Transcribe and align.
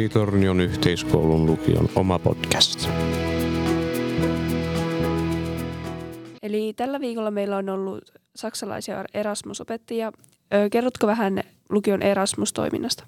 Ylitornion 0.00 0.60
yhteiskoulun 0.60 1.46
lukion 1.46 1.88
oma 1.94 2.18
podcast. 2.18 2.88
Eli 6.42 6.72
tällä 6.72 7.00
viikolla 7.00 7.30
meillä 7.30 7.56
on 7.56 7.68
ollut 7.68 8.04
saksalaisia 8.36 9.04
Erasmus-opettajia. 9.14 10.12
Kerrotko 10.70 11.06
vähän 11.06 11.42
lukion 11.68 12.02
Erasmus-toiminnasta? 12.02 13.06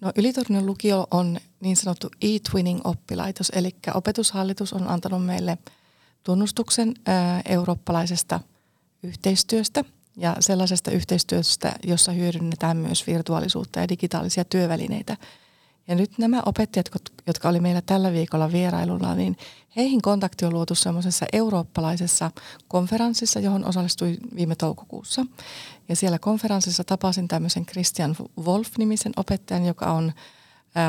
No 0.00 0.12
Ylitornion 0.16 0.66
lukio 0.66 1.06
on 1.10 1.38
niin 1.60 1.76
sanottu 1.76 2.08
e-twinning-oppilaitos, 2.22 3.50
eli 3.54 3.70
opetushallitus 3.94 4.72
on 4.72 4.88
antanut 4.88 5.26
meille 5.26 5.58
tunnustuksen 6.22 6.94
ää, 7.06 7.42
eurooppalaisesta 7.48 8.40
yhteistyöstä 9.02 9.84
ja 10.16 10.36
sellaisesta 10.40 10.90
yhteistyöstä, 10.90 11.72
jossa 11.86 12.12
hyödynnetään 12.12 12.76
myös 12.76 13.06
virtuaalisuutta 13.06 13.80
ja 13.80 13.88
digitaalisia 13.88 14.44
työvälineitä. 14.44 15.16
Ja 15.90 15.96
nyt 15.96 16.18
nämä 16.18 16.42
opettajat, 16.46 16.90
jotka 17.26 17.48
oli 17.48 17.60
meillä 17.60 17.82
tällä 17.82 18.12
viikolla 18.12 18.52
vierailulla, 18.52 19.14
niin 19.14 19.36
heihin 19.76 20.02
kontakti 20.02 20.44
on 20.44 20.52
luotu 20.52 20.74
semmoisessa 20.74 21.26
eurooppalaisessa 21.32 22.30
konferenssissa, 22.68 23.40
johon 23.40 23.64
osallistuin 23.64 24.18
viime 24.34 24.54
toukokuussa. 24.54 25.26
Ja 25.88 25.96
siellä 25.96 26.18
konferenssissa 26.18 26.84
tapasin 26.84 27.28
tämmöisen 27.28 27.66
Christian 27.66 28.16
Wolf-nimisen 28.40 29.12
opettajan, 29.16 29.66
joka 29.66 29.92
on 29.92 30.12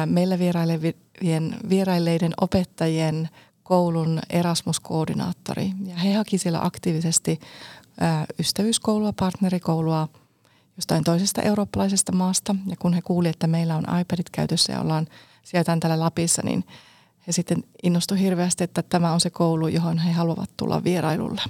meillä 0.06 0.40
vierailevien, 0.40 1.58
vierailleiden 1.70 2.34
opettajien 2.42 3.30
koulun 3.64 4.20
Erasmus-koordinaattori. 4.30 5.74
Ja 5.86 5.96
he 5.96 6.14
haki 6.14 6.38
siellä 6.38 6.66
aktiivisesti 6.66 7.40
ystävyyskoulua, 8.40 9.14
partnerikoulua 9.14 10.08
jostain 10.78 11.04
toisesta 11.04 11.42
eurooppalaisesta 11.42 12.12
maasta. 12.12 12.56
Ja 12.68 12.76
kun 12.76 12.94
he 12.94 13.02
kuulivat, 13.02 13.36
että 13.36 13.48
meillä 13.48 13.76
on 13.76 14.00
iPadit 14.00 14.30
käytössä 14.30 14.74
ja 14.74 14.82
ollaan 14.82 15.08
sieltä 15.44 15.78
täällä 15.80 16.00
Lapissa, 16.00 16.42
niin 16.46 16.64
he 17.28 17.32
sitten 17.32 17.64
innostuivat 17.84 18.24
hirveästi, 18.24 18.64
että 18.64 18.82
tämä 18.82 19.12
on 19.14 19.20
se 19.20 19.30
koulu, 19.30 19.68
johon 19.68 19.98
he 19.98 20.12
haluavat 20.12 20.50
tulla 20.58 20.84
vierailulle. 20.84 21.42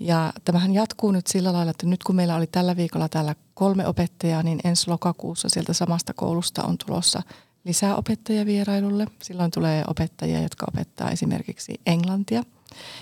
Ja 0.00 0.32
tämähän 0.44 0.74
jatkuu 0.74 1.12
nyt 1.12 1.26
sillä 1.26 1.52
lailla, 1.52 1.70
että 1.70 1.86
nyt 1.86 2.04
kun 2.04 2.16
meillä 2.16 2.36
oli 2.36 2.46
tällä 2.46 2.76
viikolla 2.76 3.08
täällä 3.08 3.34
kolme 3.54 3.86
opettajaa, 3.86 4.42
niin 4.42 4.60
ensi 4.64 4.90
lokakuussa 4.90 5.48
sieltä 5.48 5.72
samasta 5.72 6.14
koulusta 6.14 6.62
on 6.62 6.78
tulossa 6.86 7.22
lisää 7.64 7.96
opettajia 7.96 8.46
vierailulle. 8.46 9.06
Silloin 9.22 9.50
tulee 9.50 9.84
opettajia, 9.86 10.42
jotka 10.42 10.66
opettaa 10.68 11.10
esimerkiksi 11.10 11.80
englantia. 11.86 12.42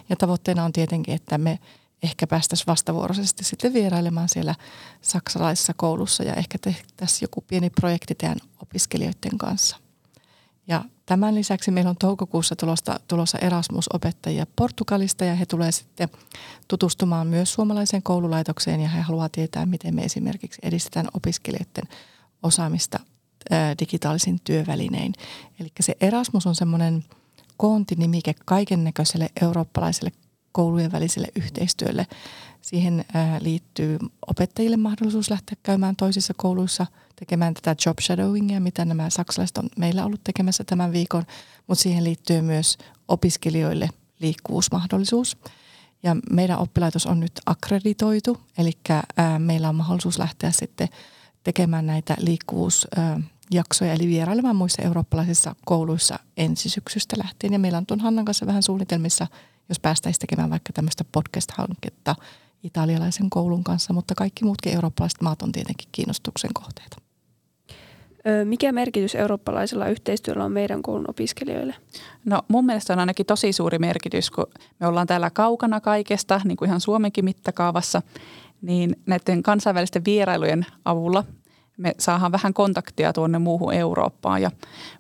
Ja 0.09 0.17
tavoitteena 0.17 0.65
on 0.65 0.73
tietenkin, 0.73 1.15
että 1.15 1.39
me 1.39 1.59
ehkä 2.03 2.27
päästäisiin 2.27 2.67
vastavuoroisesti 2.67 3.45
sitten 3.45 3.73
vierailemaan 3.73 4.29
siellä 4.29 4.55
saksalaisessa 5.01 5.73
koulussa 5.77 6.25
ja 6.25 6.35
ehkä 6.35 6.59
tehtäisiin 6.59 7.25
joku 7.25 7.41
pieni 7.41 7.71
projekti 7.71 8.15
teidän 8.15 8.39
opiskelijoiden 8.63 9.39
kanssa. 9.39 9.77
Ja 10.69 10.85
tämän 11.07 11.35
lisäksi 11.35 11.71
meillä 11.71 11.91
on 11.91 11.97
toukokuussa 11.97 12.57
tulossa, 12.57 13.01
tulossa 13.09 13.39
Erasmus-opettajia 13.39 14.47
Portugalista 14.57 15.25
ja 15.25 15.35
he 15.35 15.47
tulee 15.47 15.73
sitten 15.73 16.09
tutustumaan 16.69 17.27
myös 17.27 17.53
suomalaiseen 17.53 18.03
koululaitokseen 18.03 18.81
ja 18.81 18.89
he 18.89 19.01
haluaa 19.01 19.29
tietää, 19.29 19.67
miten 19.67 19.95
me 19.95 20.03
esimerkiksi 20.03 20.61
edistetään 20.63 21.09
opiskelijoiden 21.15 21.85
osaamista 22.43 22.99
digitaalisin 23.81 24.41
työvälinein. 24.45 25.13
Eli 25.61 25.73
se 25.81 25.97
Erasmus 26.01 26.47
on 26.47 26.55
semmoinen 26.55 27.05
koontinimike 27.57 28.35
kaiken 28.45 28.85
näköiselle 28.85 29.29
eurooppalaiselle 29.43 30.13
koulujen 30.53 30.93
väliselle 30.93 31.29
yhteistyölle. 31.37 32.07
Siihen 32.61 33.05
liittyy 33.41 33.99
opettajille 34.27 34.77
mahdollisuus 34.77 35.31
lähteä 35.31 35.57
käymään 35.63 35.97
toisissa 35.97 36.35
kouluissa 36.37 36.87
tekemään 37.17 37.55
tätä 37.55 37.77
job 37.87 37.99
shadowingia, 38.01 38.61
mitä 38.61 38.85
nämä 38.85 39.11
saksalaiset 39.11 39.59
on 39.59 39.69
meillä 39.79 40.05
ollut 40.05 40.25
tekemässä 40.25 40.65
tämän 40.65 40.93
viikon, 40.93 41.25
mutta 41.67 41.83
siihen 41.83 42.05
liittyy 42.05 42.41
myös 42.41 42.79
opiskelijoille 43.09 43.89
liikkuvuusmahdollisuus. 44.21 45.37
Ja 46.03 46.17
meidän 46.31 46.59
oppilaitos 46.59 47.07
on 47.07 47.21
nyt 47.21 47.33
akkreditoitu, 47.47 48.41
eli 48.59 48.73
meillä 49.39 49.69
on 49.69 49.75
mahdollisuus 49.75 50.19
lähteä 50.19 50.51
sitten 50.51 50.89
tekemään 51.45 51.87
näitä 51.87 52.17
liikkuvuusjaksoja, 52.19 53.93
eli 53.93 54.07
vierailemaan 54.09 54.57
muissa 54.57 54.83
eurooppalaisissa 54.83 55.55
kouluissa 55.65 56.19
ensisyksystä 56.37 57.17
lähtien. 57.19 57.53
Ja 57.53 57.59
meillä 57.59 57.79
on 57.79 57.87
tuon 57.87 58.01
Hannan 58.01 58.25
kanssa 58.25 58.47
vähän 58.47 58.63
suunnitelmissa– 58.63 59.27
jos 59.69 59.81
päästäisiin 59.81 60.21
tekemään 60.21 60.51
vaikka 60.51 60.73
tämmöistä 60.73 61.05
podcast-hanketta 61.13 62.15
italialaisen 62.63 63.31
koulun 63.31 63.65
kanssa, 63.65 63.93
mutta 63.93 64.15
kaikki 64.15 64.45
muutkin 64.45 64.75
eurooppalaiset 64.75 65.23
maat 65.23 65.43
on 65.43 65.53
tietenkin 65.53 65.89
kiinnostuksen 65.93 66.51
kohteita. 66.55 66.97
Mikä 68.45 68.73
merkitys 68.73 69.15
eurooppalaisella 69.15 69.89
yhteistyöllä 69.89 70.45
on 70.45 70.53
meidän 70.53 70.83
koulun 70.83 71.11
opiskelijoille? 71.11 71.75
No 72.25 72.43
mun 72.49 72.67
mielestä 72.67 72.93
on 72.93 72.99
ainakin 72.99 73.27
tosi 73.27 73.53
suuri 73.53 73.79
merkitys, 73.79 74.31
kun 74.31 74.47
me 74.81 74.87
ollaan 74.87 75.07
täällä 75.07 75.31
kaukana 75.31 75.81
kaikesta, 75.81 76.41
niin 76.45 76.57
kuin 76.57 76.69
ihan 76.69 76.81
Suomenkin 76.81 77.25
mittakaavassa, 77.25 78.03
niin 78.63 78.97
näiden 79.07 79.43
kansainvälisten 79.43 80.05
vierailujen 80.05 80.67
avulla 80.85 81.25
me 81.79 81.95
saadaan 81.99 82.33
vähän 82.33 82.55
kontaktia 82.55 83.13
tuonne 83.13 83.39
muuhun 83.39 83.75
Eurooppaan. 83.75 84.43
Ja 84.43 84.51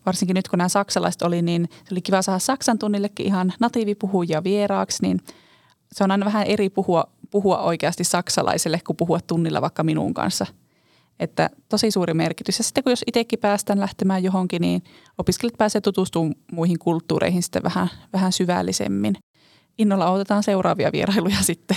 varsinkin 0.06 0.34
nyt 0.34 0.48
kun 0.48 0.58
nämä 0.58 0.68
saksalaiset 0.68 1.22
oli, 1.22 1.42
niin 1.42 1.68
se 1.70 1.94
oli 1.94 2.00
kiva 2.00 2.22
saada 2.22 2.38
Saksan 2.38 2.78
tunnillekin 2.78 3.26
ihan 3.26 3.52
natiivipuhujia 3.60 4.44
vieraaksi, 4.44 5.02
niin 5.02 5.20
se 5.92 6.04
on 6.04 6.10
aina 6.10 6.26
vähän 6.26 6.46
eri 6.46 6.70
puhua, 6.70 7.04
puhua 7.30 7.58
oikeasti 7.58 8.04
saksalaiselle 8.04 8.80
kuin 8.86 8.96
puhua 8.96 9.20
tunnilla 9.26 9.60
vaikka 9.60 9.82
minun 9.82 10.14
kanssa. 10.14 10.46
Että 11.20 11.50
tosi 11.68 11.90
suuri 11.90 12.14
merkitys. 12.14 12.58
Ja 12.58 12.64
sitten 12.64 12.84
kun 12.84 12.92
jos 12.92 13.04
itsekin 13.06 13.38
päästään 13.38 13.80
lähtemään 13.80 14.22
johonkin, 14.22 14.60
niin 14.60 14.82
opiskelijat 15.18 15.58
pääsee 15.58 15.80
tutustumaan 15.80 16.34
muihin 16.52 16.78
kulttuureihin 16.78 17.42
sitten 17.42 17.62
vähän, 17.62 17.88
vähän 18.12 18.32
syvällisemmin. 18.32 19.14
Innolla 19.78 20.10
otetaan 20.10 20.42
seuraavia 20.42 20.92
vierailuja 20.92 21.42
sitten. 21.42 21.76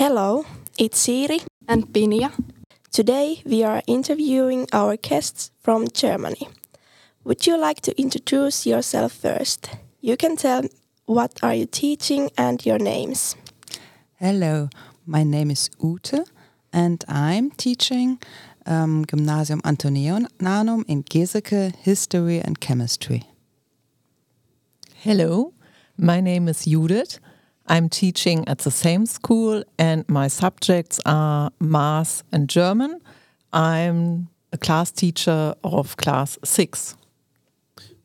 Hello, 0.00 0.44
it's 0.82 0.96
Siri 0.96 1.38
and 1.68 1.82
Pinja 1.92 2.30
Today 2.94 3.42
we 3.44 3.64
are 3.64 3.82
interviewing 3.88 4.68
our 4.72 4.96
guests 4.96 5.50
from 5.58 5.88
Germany. 5.88 6.46
Would 7.24 7.44
you 7.44 7.58
like 7.58 7.80
to 7.80 8.00
introduce 8.00 8.66
yourself 8.66 9.10
first? 9.10 9.68
You 10.00 10.16
can 10.16 10.36
tell 10.36 10.62
what 11.04 11.40
are 11.42 11.56
you 11.56 11.66
teaching 11.66 12.30
and 12.38 12.64
your 12.64 12.78
names. 12.78 13.34
Hello, 14.20 14.68
my 15.04 15.24
name 15.24 15.50
is 15.50 15.70
Ute 15.82 16.20
and 16.72 17.04
I'm 17.08 17.50
teaching 17.50 18.20
um, 18.64 19.04
Gymnasium 19.06 19.60
Antonianum 19.62 20.84
in 20.86 21.02
Geseke 21.02 21.74
History 21.74 22.38
and 22.40 22.60
Chemistry. 22.60 23.24
Hello, 24.94 25.52
my 25.98 26.20
name 26.20 26.46
is 26.46 26.64
Judith 26.64 27.18
I'm 27.66 27.88
teaching 27.88 28.46
at 28.46 28.58
the 28.58 28.70
same 28.70 29.06
school, 29.06 29.64
and 29.78 30.04
my 30.08 30.28
subjects 30.28 31.00
are 31.06 31.50
math 31.60 32.22
and 32.30 32.48
German. 32.48 33.00
I'm 33.52 34.28
a 34.52 34.58
class 34.58 34.90
teacher 34.90 35.54
of 35.64 35.96
class 35.96 36.38
six. 36.44 36.94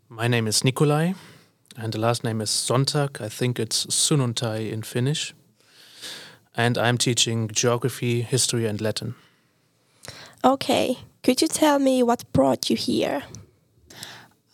My 0.07 0.27
name 0.27 0.47
is 0.47 0.63
Nikolai, 0.63 1.13
and 1.75 1.93
the 1.93 1.99
last 1.99 2.23
name 2.23 2.39
is 2.41 2.49
Sonntag. 2.49 3.19
I 3.21 3.27
think 3.27 3.59
it's 3.59 3.85
Sunnuntai 3.87 4.71
in 4.71 4.81
Finnish. 4.81 5.33
And 6.55 6.77
I'm 6.77 6.97
teaching 6.97 7.49
geography, 7.49 8.21
history, 8.21 8.65
and 8.65 8.79
Latin. 8.79 9.15
Okay, 10.43 10.97
could 11.21 11.41
you 11.41 11.49
tell 11.49 11.79
me 11.79 12.01
what 12.01 12.23
brought 12.31 12.69
you 12.69 12.77
here? 12.77 13.23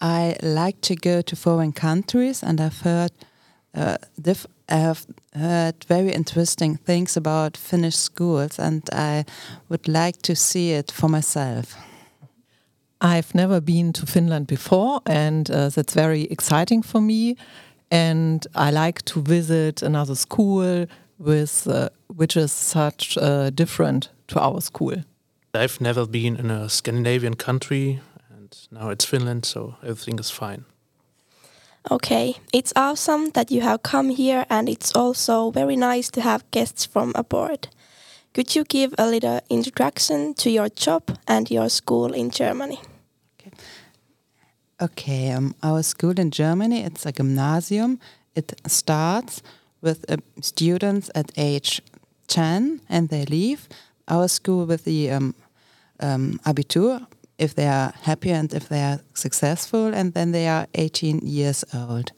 I 0.01 0.35
like 0.41 0.81
to 0.81 0.95
go 0.95 1.21
to 1.21 1.35
foreign 1.35 1.73
countries, 1.73 2.43
and 2.43 2.59
I've 2.59 2.81
heard 2.81 3.11
uh, 3.75 3.97
diff 4.19 4.47
I 4.47 4.54
have 4.69 5.05
heard 5.33 5.83
very 5.87 6.11
interesting 6.11 6.77
things 6.77 7.17
about 7.17 7.57
Finnish 7.57 7.95
schools, 7.95 8.59
and 8.59 8.81
I 8.91 9.25
would 9.69 9.87
like 9.87 10.21
to 10.23 10.35
see 10.35 10.71
it 10.71 10.91
for 10.91 11.09
myself. 11.09 11.75
I've 13.01 13.35
never 13.35 13.61
been 13.61 13.93
to 13.93 14.05
Finland 14.05 14.47
before, 14.47 15.01
and 15.05 15.49
uh, 15.49 15.69
that's 15.69 15.93
very 15.93 16.23
exciting 16.23 16.83
for 16.83 17.01
me. 17.01 17.35
And 17.91 18.47
I 18.55 18.71
like 18.71 19.03
to 19.03 19.21
visit 19.21 19.83
another 19.83 20.15
school 20.15 20.87
with 21.17 21.67
uh, 21.67 21.89
which 22.07 22.35
is 22.35 22.51
such 22.51 23.17
uh, 23.17 23.49
different 23.51 24.09
to 24.27 24.39
our 24.39 24.61
school. 24.61 25.03
I've 25.53 25.79
never 25.79 26.05
been 26.07 26.35
in 26.35 26.51
a 26.51 26.67
Scandinavian 26.69 27.35
country, 27.35 27.99
and 28.29 28.57
now 28.71 28.89
it's 28.89 29.05
Finland, 29.05 29.45
so 29.45 29.75
everything 29.83 30.19
is 30.19 30.31
fine. 30.31 30.65
Okay, 31.91 32.37
it's 32.51 32.73
awesome 32.75 33.29
that 33.31 33.51
you 33.51 33.61
have 33.61 33.83
come 33.83 34.09
here, 34.09 34.45
and 34.49 34.67
it's 34.67 34.91
also 34.95 35.51
very 35.51 35.75
nice 35.75 36.09
to 36.11 36.21
have 36.21 36.49
guests 36.49 36.83
from 36.83 37.11
abroad. 37.13 37.67
Could 38.33 38.55
you 38.55 38.63
give 38.63 38.95
a 38.97 39.07
little 39.07 39.39
introduction 39.51 40.33
to 40.35 40.49
your 40.49 40.69
job 40.69 41.03
and 41.27 41.51
your 41.51 41.69
school 41.69 42.11
in 42.11 42.31
Germany? 42.31 42.79
Okay, 43.39 43.51
okay 44.81 45.31
um, 45.31 45.53
our 45.61 45.83
school 45.83 46.19
in 46.19 46.31
Germany, 46.31 46.83
it's 46.83 47.05
a 47.05 47.11
gymnasium. 47.11 47.99
It 48.35 48.59
starts 48.65 49.43
with 49.81 50.09
uh, 50.09 50.17
students 50.41 51.11
at 51.13 51.31
age 51.37 51.81
10 52.27 52.81
and 52.89 53.09
they 53.09 53.25
leave. 53.25 53.69
Our 54.07 54.27
school 54.27 54.65
with 54.65 54.85
the 54.85 55.11
um, 55.11 55.35
um, 55.99 56.39
Abitur 56.45 57.05
if 57.37 57.55
they 57.55 57.67
are 57.67 57.93
happy 58.01 58.31
and 58.31 58.53
if 58.53 58.69
they 58.69 58.81
are 58.81 58.99
successful, 59.13 59.93
and 59.93 60.13
then 60.13 60.31
they 60.31 60.47
are 60.47 60.67
18 60.75 61.19
years 61.19 61.65
old. 61.73 62.11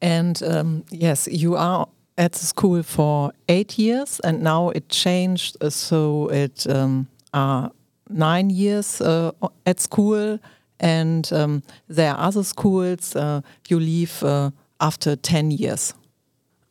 And 0.00 0.42
um, 0.42 0.84
yes, 0.90 1.28
you 1.30 1.56
are 1.56 1.88
at 2.18 2.32
the 2.32 2.46
school 2.46 2.82
for 2.82 3.32
eight 3.48 3.78
years, 3.78 4.20
and 4.20 4.42
now 4.42 4.70
it 4.70 4.88
changed, 4.88 5.56
uh, 5.60 5.70
so 5.70 6.28
it 6.28 6.66
um, 6.68 7.08
are 7.32 7.70
nine 8.08 8.50
years 8.50 9.00
uh, 9.00 9.32
at 9.64 9.80
school, 9.80 10.38
and 10.80 11.32
um, 11.32 11.62
there 11.88 12.12
are 12.12 12.28
other 12.28 12.42
schools 12.42 13.16
uh, 13.16 13.40
you 13.68 13.80
leave 13.80 14.22
uh, 14.22 14.50
after 14.80 15.16
10 15.16 15.50
years. 15.50 15.94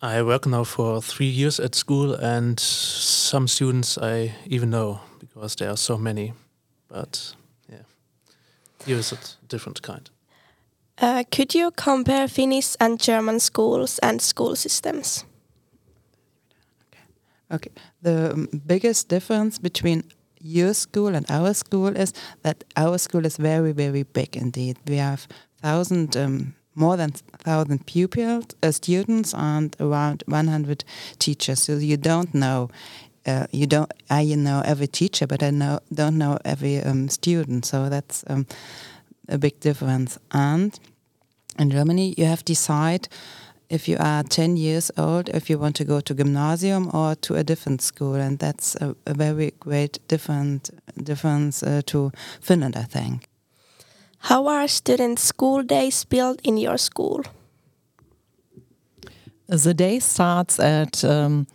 I 0.02 0.22
work 0.22 0.46
now 0.46 0.64
for 0.64 1.02
three 1.02 1.26
years 1.26 1.60
at 1.60 1.76
school, 1.76 2.14
and 2.14 2.60
some 2.60 3.48
students 3.48 3.98
I 3.98 4.36
even 4.46 4.70
know 4.70 5.00
because 5.20 5.56
there 5.56 5.70
are 5.70 5.78
so 5.78 5.98
many. 5.98 6.34
But 6.88 7.36
yeah, 7.70 7.84
here 8.86 8.98
is 8.98 9.12
a 9.12 9.18
different 9.48 9.82
kind. 9.82 10.10
Uh, 10.98 11.24
could 11.30 11.54
you 11.54 11.72
compare 11.72 12.28
Finnish 12.28 12.76
and 12.80 13.00
German 13.00 13.40
schools 13.40 14.00
and 14.00 14.22
school 14.22 14.56
systems? 14.56 15.26
Okay. 17.52 17.72
The 18.02 18.34
um, 18.34 18.50
biggest 18.66 19.10
difference 19.10 19.60
between 19.60 20.04
your 20.42 20.74
school 20.74 21.16
and 21.16 21.30
our 21.30 21.54
school 21.54 21.96
is 21.96 22.14
that 22.42 22.64
our 22.76 22.98
school 22.98 23.26
is 23.26 23.38
very, 23.38 23.72
very 23.72 24.04
big 24.04 24.36
indeed. 24.36 24.78
We 24.88 24.98
have 24.98 25.28
thousand, 25.62 26.16
um, 26.18 26.56
more 26.76 26.98
than 26.98 27.12
thousand 27.12 27.86
pupils, 27.86 28.46
uh, 28.64 28.72
students, 28.72 29.34
and 29.34 29.76
around 29.80 30.24
100 30.28 30.84
teachers. 31.20 31.64
So 31.64 31.78
you 31.78 31.98
don't 31.98 32.34
know, 32.34 32.70
uh, 33.26 33.48
you 33.52 33.68
don't. 33.68 33.92
I 34.10 34.24
know 34.36 34.62
every 34.66 34.88
teacher, 34.88 35.28
but 35.28 35.42
I 35.42 35.52
know 35.52 35.80
don't 35.94 36.18
know 36.18 36.38
every 36.46 36.82
um, 36.82 37.10
student. 37.10 37.66
So 37.66 37.90
that's 37.90 38.24
um, 38.28 38.46
a 39.28 39.38
big 39.38 39.60
difference. 39.60 40.20
And 40.32 40.80
in 41.60 41.72
Germany, 41.72 42.14
you 42.18 42.26
have 42.26 42.40
to 42.40 42.54
decide 42.54 43.08
if 43.70 43.88
you 43.88 43.98
are 44.00 44.24
10 44.24 44.58
years 44.58 44.92
old, 44.98 45.30
if 45.30 45.50
you 45.50 45.58
want 45.58 45.76
to 45.78 45.84
go 45.84 46.00
to 46.00 46.14
gymnasium 46.14 46.90
or 46.94 47.16
to 47.16 47.36
a 47.36 47.44
different 47.44 47.82
school. 47.82 48.16
And 48.16 48.40
that's 48.40 48.76
a, 48.76 48.96
a 49.06 49.14
very 49.14 49.54
great 49.60 50.00
different 50.08 50.70
difference 51.04 51.64
uh, 51.64 51.82
to 51.88 52.12
Finland, 52.42 52.76
I 52.76 52.84
think. 52.84 53.28
How 54.20 54.48
are 54.48 54.68
student 54.68 55.20
school 55.20 55.64
days 55.64 56.06
built 56.06 56.40
in 56.44 56.58
your 56.58 56.78
school? 56.78 57.24
The 59.48 59.74
day 59.74 60.00
starts 60.00 60.60
at 60.60 61.04
um, 61.04 61.46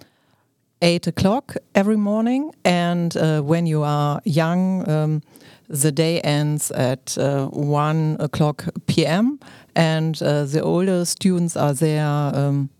8 0.82 1.06
o'clock 1.06 1.56
every 1.74 1.96
morning, 1.96 2.52
and 2.64 3.16
uh, 3.16 3.40
when 3.42 3.66
you 3.66 3.82
are 3.82 4.20
young, 4.24 4.88
um, 4.88 5.22
the 5.68 5.92
day 5.92 6.20
ends 6.20 6.70
at 6.72 7.16
uh, 7.18 7.46
1 7.46 8.16
o'clock 8.18 8.64
p.m 8.86 9.38
and 9.74 10.20
uh, 10.22 10.44
the 10.44 10.62
older 10.62 11.04
students 11.04 11.56
are 11.56 11.72
there 11.72 12.06
um, 12.06 12.70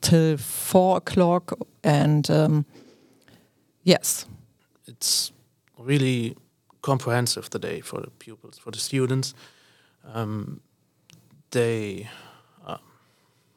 till 0.00 0.36
four 0.36 0.98
o'clock. 0.98 1.58
And 1.84 2.30
um, 2.30 2.66
yes, 3.84 4.26
it's 4.86 5.32
really 5.78 6.36
comprehensive 6.82 7.48
the 7.50 7.58
day 7.58 7.80
for 7.80 8.00
the 8.00 8.10
pupils, 8.10 8.58
for 8.58 8.70
the 8.70 8.78
students. 8.78 9.34
Um, 10.04 10.60
they 11.50 12.08
uh, 12.66 12.78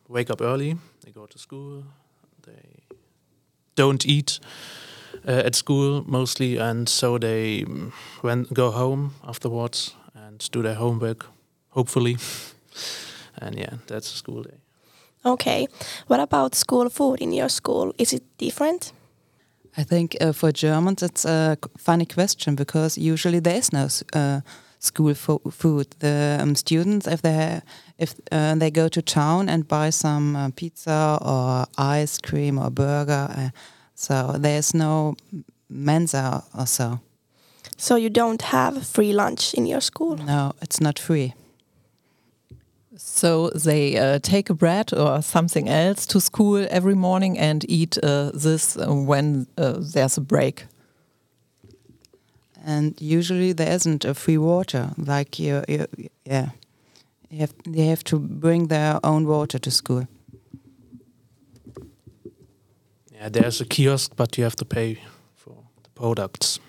wake 0.07 0.29
up 0.29 0.41
early, 0.41 0.77
they 1.03 1.11
go 1.11 1.25
to 1.25 1.39
school, 1.39 1.83
they 2.45 2.83
don't 3.75 4.05
eat 4.05 4.39
uh, 5.27 5.45
at 5.45 5.55
school 5.55 6.03
mostly, 6.07 6.57
and 6.57 6.89
so 6.89 7.17
they 7.17 7.63
um, 7.63 7.93
when 8.21 8.45
go 8.53 8.71
home 8.71 9.11
afterwards 9.23 9.95
and 10.13 10.49
do 10.51 10.61
their 10.61 10.75
homework, 10.75 11.25
hopefully. 11.69 12.17
and 13.41 13.55
yeah, 13.57 13.73
that's 13.87 14.13
a 14.13 14.17
school 14.17 14.43
day. 14.43 14.57
Okay. 15.25 15.67
What 16.07 16.19
about 16.19 16.55
school 16.55 16.89
food 16.89 17.21
in 17.21 17.33
your 17.33 17.49
school? 17.49 17.93
Is 17.97 18.13
it 18.13 18.23
different? 18.37 18.93
I 19.77 19.83
think 19.83 20.15
uh, 20.21 20.31
for 20.31 20.51
Germans 20.51 21.03
it's 21.03 21.25
a 21.25 21.57
funny 21.77 22.05
question 22.05 22.55
because 22.55 22.97
usually 22.97 23.39
there 23.41 23.57
is 23.57 23.73
no 23.73 23.87
uh, 24.13 24.41
school 24.85 25.13
fo 25.13 25.39
food. 25.51 25.87
The 25.99 26.37
um, 26.41 26.55
students, 26.55 27.07
if 27.07 27.21
they 27.21 27.61
if 27.97 28.15
uh, 28.31 28.55
they 28.55 28.71
go 28.71 28.87
to 28.87 29.01
town 29.01 29.49
and 29.49 29.67
buy 29.67 29.91
some 29.91 30.35
uh, 30.35 30.49
pizza 30.55 31.17
or 31.21 31.65
ice 31.77 32.17
cream 32.17 32.59
or 32.59 32.69
burger, 32.69 33.27
uh, 33.29 33.49
so 33.95 34.35
there's 34.37 34.73
no 34.73 35.15
mensa 35.69 36.43
or 36.57 36.67
so. 36.67 36.99
So 37.77 37.95
you 37.95 38.09
don't 38.09 38.41
have 38.41 38.87
free 38.87 39.13
lunch 39.13 39.53
in 39.53 39.65
your 39.65 39.81
school? 39.81 40.17
No, 40.17 40.53
it's 40.61 40.79
not 40.79 40.99
free. 40.99 41.33
So 42.97 43.49
they 43.49 43.97
uh, 43.97 44.19
take 44.19 44.49
a 44.49 44.53
bread 44.53 44.93
or 44.93 45.21
something 45.21 45.67
else 45.67 46.05
to 46.07 46.21
school 46.21 46.65
every 46.69 46.95
morning 46.95 47.37
and 47.37 47.65
eat 47.69 47.97
uh, 47.97 48.31
this 48.33 48.77
uh, 48.77 48.93
when 48.93 49.47
uh, 49.57 49.75
there's 49.93 50.17
a 50.17 50.21
break. 50.21 50.65
And 52.65 52.99
usually 52.99 53.53
there 53.53 53.71
isn't 53.71 54.05
a 54.05 54.15
free 54.15 54.39
water. 54.39 54.89
Like 54.97 55.37
you, 55.37 55.63
you 55.67 55.85
yeah, 56.25 56.49
you 57.29 57.39
have 57.39 57.53
they 57.63 57.85
have 57.85 58.03
to 58.05 58.19
bring 58.19 58.67
their 58.67 58.99
own 59.03 59.27
water 59.27 59.59
to 59.59 59.71
school. 59.71 60.07
Yeah, 63.13 63.29
there's 63.29 63.61
a 63.61 63.65
kiosk, 63.65 64.15
but 64.15 64.37
you 64.37 64.43
have 64.43 64.55
to 64.55 64.65
pay 64.65 64.97
for 65.35 65.55
the 65.83 65.89
products. 65.89 66.59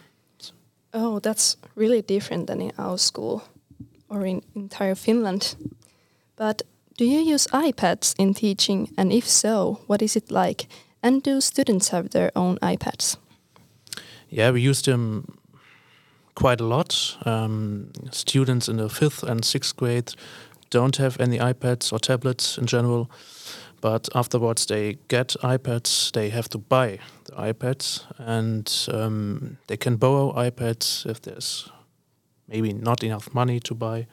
Oh, 0.93 1.19
that's 1.19 1.57
really 1.75 2.03
different 2.03 2.47
than 2.47 2.61
in 2.61 2.73
our 2.79 2.99
school 2.99 3.43
or 4.09 4.27
in 4.27 4.43
entire 4.55 4.95
Finland. 4.95 5.57
But 6.37 6.63
do 6.99 7.05
you 7.05 7.21
use 7.35 7.47
iPads 7.53 8.15
in 8.19 8.35
teaching? 8.35 8.89
And 8.97 9.13
if 9.13 9.27
so, 9.29 9.81
what 9.87 10.03
is 10.03 10.17
it 10.17 10.31
like? 10.31 10.67
And 11.03 11.23
do 11.23 11.41
students 11.41 11.89
have 11.89 12.11
their 12.11 12.31
own 12.35 12.59
iPads? 12.63 13.17
Yeah, 14.29 14.53
we 14.53 14.61
use 14.61 14.83
them 14.83 15.39
quite 16.37 16.61
a 16.61 16.65
lot. 16.65 17.17
Um, 17.25 17.91
students 18.13 18.69
in 18.69 18.77
the 18.77 18.89
fifth 18.89 19.25
and 19.25 19.45
sixth 19.45 19.77
grade 19.77 20.15
don't 20.71 20.97
have 20.97 21.19
any 21.21 21.39
iPads 21.39 21.93
or 21.93 21.99
tablets 21.99 22.59
in 22.59 22.67
general, 22.67 23.11
but 23.81 24.09
afterwards 24.15 24.67
they 24.67 24.99
get 25.09 25.35
iPads. 25.43 26.13
They 26.13 26.31
have 26.31 26.49
to 26.51 26.59
buy 26.59 26.99
the 27.25 27.33
iPads, 27.33 28.05
and 28.19 28.73
um, 28.93 29.59
they 29.67 29.77
can 29.77 29.97
borrow 29.97 30.33
iPads 30.33 31.07
if 31.07 31.21
there's 31.23 31.71
maybe 32.47 32.73
not 32.73 33.03
enough 33.03 33.35
money 33.35 33.59
to 33.61 33.75
buy 33.75 34.07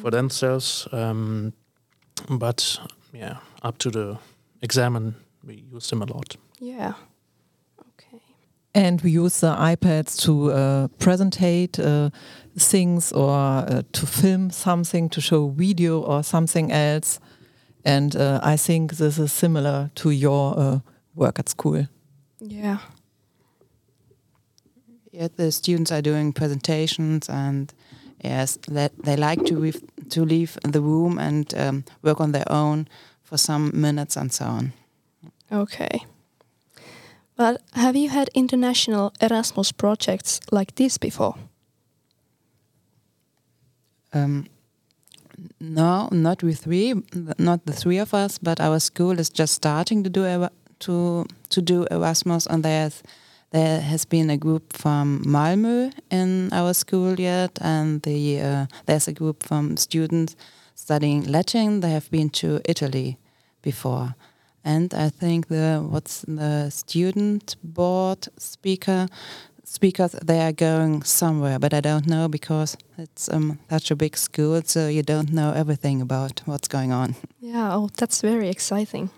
for 0.00 0.10
themselves. 0.10 0.86
Um, 0.92 1.52
but 2.28 2.80
yeah, 3.12 3.36
up 3.62 3.78
to 3.78 3.90
the 3.90 4.18
examen, 4.62 5.14
we 5.44 5.64
use 5.72 5.88
them 5.90 6.02
a 6.02 6.06
lot. 6.06 6.36
Yeah. 6.60 6.94
Okay. 8.76 8.86
And 8.86 9.00
we 9.00 9.10
use 9.10 9.40
the 9.40 9.54
iPads 9.54 10.20
to 10.24 10.52
uh, 10.52 10.88
presentate 10.98 11.78
uh, 11.78 12.10
things 12.58 13.12
or 13.12 13.30
uh, 13.30 13.82
to 13.92 14.06
film 14.06 14.50
something, 14.50 15.08
to 15.10 15.20
show 15.20 15.48
video 15.48 16.00
or 16.00 16.22
something 16.22 16.70
else. 16.70 17.18
And 17.84 18.14
uh, 18.16 18.40
I 18.42 18.56
think 18.56 18.96
this 18.96 19.18
is 19.18 19.32
similar 19.32 19.90
to 19.94 20.10
your 20.10 20.58
uh, 20.58 20.78
work 21.14 21.38
at 21.38 21.48
school. 21.48 21.86
Yeah. 22.40 22.78
Yeah, 25.12 25.28
the 25.34 25.50
students 25.50 25.90
are 25.90 26.02
doing 26.02 26.34
presentations 26.34 27.30
and 27.30 27.72
yes, 28.22 28.58
they 28.68 29.16
like 29.16 29.44
to 29.46 29.72
to 30.10 30.24
leave 30.24 30.58
the 30.62 30.82
room 30.82 31.18
and 31.18 31.54
um, 31.54 31.84
work 32.02 32.20
on 32.20 32.32
their 32.32 32.50
own 32.52 32.88
for 33.22 33.38
some 33.38 33.70
minutes 33.72 34.16
and 34.16 34.30
so 34.32 34.44
on. 34.44 34.72
Okay. 35.50 36.04
But 37.36 37.60
have 37.72 37.96
you 37.96 38.08
had 38.08 38.30
international 38.34 39.12
Erasmus 39.20 39.72
projects 39.72 40.40
like 40.50 40.74
this 40.76 40.98
before? 40.98 41.34
Um, 44.14 44.46
no, 45.60 46.08
not 46.10 46.42
with 46.42 46.60
three, 46.60 46.94
not 47.38 47.66
the 47.66 47.72
three 47.72 47.98
of 47.98 48.14
us, 48.14 48.38
but 48.38 48.60
our 48.60 48.80
school 48.80 49.18
is 49.20 49.28
just 49.28 49.54
starting 49.54 50.02
to 50.04 50.10
do 50.10 50.48
to 50.78 51.26
to 51.48 51.62
do 51.62 51.86
Erasmus, 51.90 52.46
and 52.46 52.62
there's 52.62 53.02
there 53.50 53.80
has 53.80 54.06
been 54.06 54.30
a 54.30 54.36
group 54.36 54.72
from 54.72 55.22
Malmö 55.24 55.92
in 56.10 56.52
our 56.52 56.74
school 56.74 57.20
yet, 57.20 57.58
and 57.60 58.02
the 58.02 58.40
uh, 58.40 58.66
there's 58.86 59.08
a 59.08 59.12
group 59.12 59.42
from 59.42 59.76
students 59.76 60.36
studying 60.74 61.24
Latin. 61.24 61.80
They 61.80 61.90
have 61.90 62.10
been 62.10 62.30
to 62.30 62.60
Italy 62.64 63.18
before, 63.62 64.14
and 64.66 64.92
I 64.92 65.10
think 65.10 65.46
the 65.46 65.80
what's 65.88 66.22
the 66.22 66.70
student 66.70 67.56
board 67.62 68.28
speaker 68.36 69.06
speakers 69.64 70.12
they 70.24 70.40
are 70.40 70.52
going 70.52 71.04
somewhere, 71.04 71.58
but 71.58 71.72
I 71.72 71.80
don't 71.80 72.06
know 72.06 72.28
because 72.28 72.76
it's 72.98 73.28
um, 73.32 73.58
such 73.70 73.90
a 73.90 73.96
big 73.96 74.16
school, 74.16 74.62
so 74.64 74.88
you 74.88 75.02
don't 75.02 75.32
know 75.32 75.52
everything 75.52 76.02
about 76.02 76.42
what's 76.46 76.68
going 76.68 76.92
on. 76.92 77.14
Yeah, 77.40 77.76
oh, 77.76 77.88
that's 77.96 78.20
very 78.20 78.48
exciting. 78.48 79.10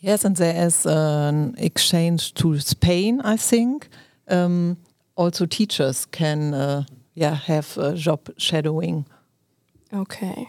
Yes, 0.00 0.24
and 0.24 0.36
there 0.36 0.66
is 0.66 0.84
an 0.84 1.54
exchange 1.58 2.34
to 2.34 2.58
Spain, 2.58 3.20
I 3.20 3.36
think. 3.36 3.88
Um, 4.28 4.76
also 5.14 5.46
teachers 5.46 6.06
can 6.06 6.54
uh, 6.54 6.82
yeah 7.14 7.34
have 7.34 7.78
uh, 7.78 7.94
job 7.94 8.28
shadowing. 8.38 9.06
Okay. 9.92 10.48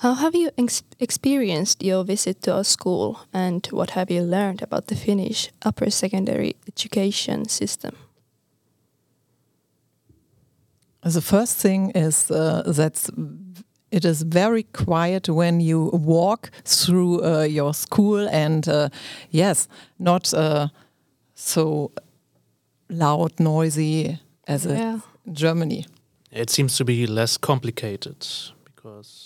How 0.00 0.14
have 0.14 0.34
you 0.34 0.50
ex- 0.58 0.82
experienced 1.00 1.82
your 1.82 2.04
visit 2.04 2.42
to 2.42 2.52
our 2.54 2.64
school 2.64 3.20
and 3.32 3.66
what 3.70 3.90
have 3.90 4.10
you 4.10 4.22
learned 4.22 4.62
about 4.62 4.86
the 4.88 4.94
Finnish 4.96 5.50
upper 5.64 5.90
secondary 5.90 6.54
education 6.68 7.48
system? 7.48 7.94
The 11.02 11.20
first 11.20 11.56
thing 11.56 11.92
is 11.94 12.30
uh, 12.30 12.62
that 12.66 13.08
it 13.90 14.04
is 14.04 14.22
very 14.22 14.64
quiet 14.64 15.28
when 15.28 15.60
you 15.60 15.90
walk 15.92 16.50
through 16.64 17.22
uh, 17.24 17.42
your 17.42 17.72
school, 17.74 18.28
and 18.28 18.68
uh, 18.68 18.88
yes, 19.30 19.68
not 19.98 20.34
uh, 20.34 20.68
so 21.34 21.92
loud, 22.90 23.38
noisy 23.38 24.18
as 24.48 24.64
Yeah. 24.66 24.98
in 25.24 25.34
Germany. 25.34 25.86
It 26.32 26.50
seems 26.50 26.76
to 26.76 26.84
be 26.84 27.06
less 27.06 27.38
complicated 27.38 28.26
because 28.64 29.25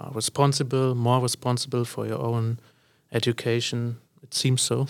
are 0.00 0.10
responsible, 0.14 0.94
more 0.94 1.20
responsible 1.20 1.84
for 1.84 2.06
your 2.06 2.18
own 2.18 2.58
education. 3.12 3.96
It 4.22 4.34
seems 4.34 4.62
so. 4.62 4.86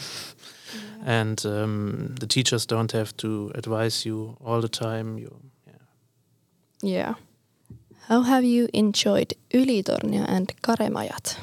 And 1.04 1.44
um, 1.46 2.14
the 2.20 2.26
teachers 2.26 2.66
don't 2.66 2.92
have 2.92 3.16
to 3.16 3.50
advise 3.54 4.04
you 4.04 4.36
all 4.44 4.60
the 4.60 4.68
time. 4.68 5.18
You, 5.18 5.34
yeah. 5.66 5.74
Yeah. 6.82 7.14
How 8.08 8.22
have 8.22 8.44
you 8.44 8.68
enjoyed 8.72 9.32
Ylitornio 9.50 10.24
and 10.28 10.52
Karemajat? 10.62 11.38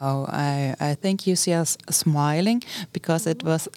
Oh, 0.00 0.26
I, 0.28 0.74
I 0.80 0.94
think 0.94 1.26
you 1.26 1.36
see 1.36 1.52
us 1.52 1.76
smiling 1.90 2.62
because 2.92 3.26
it 3.26 3.42
was 3.42 3.68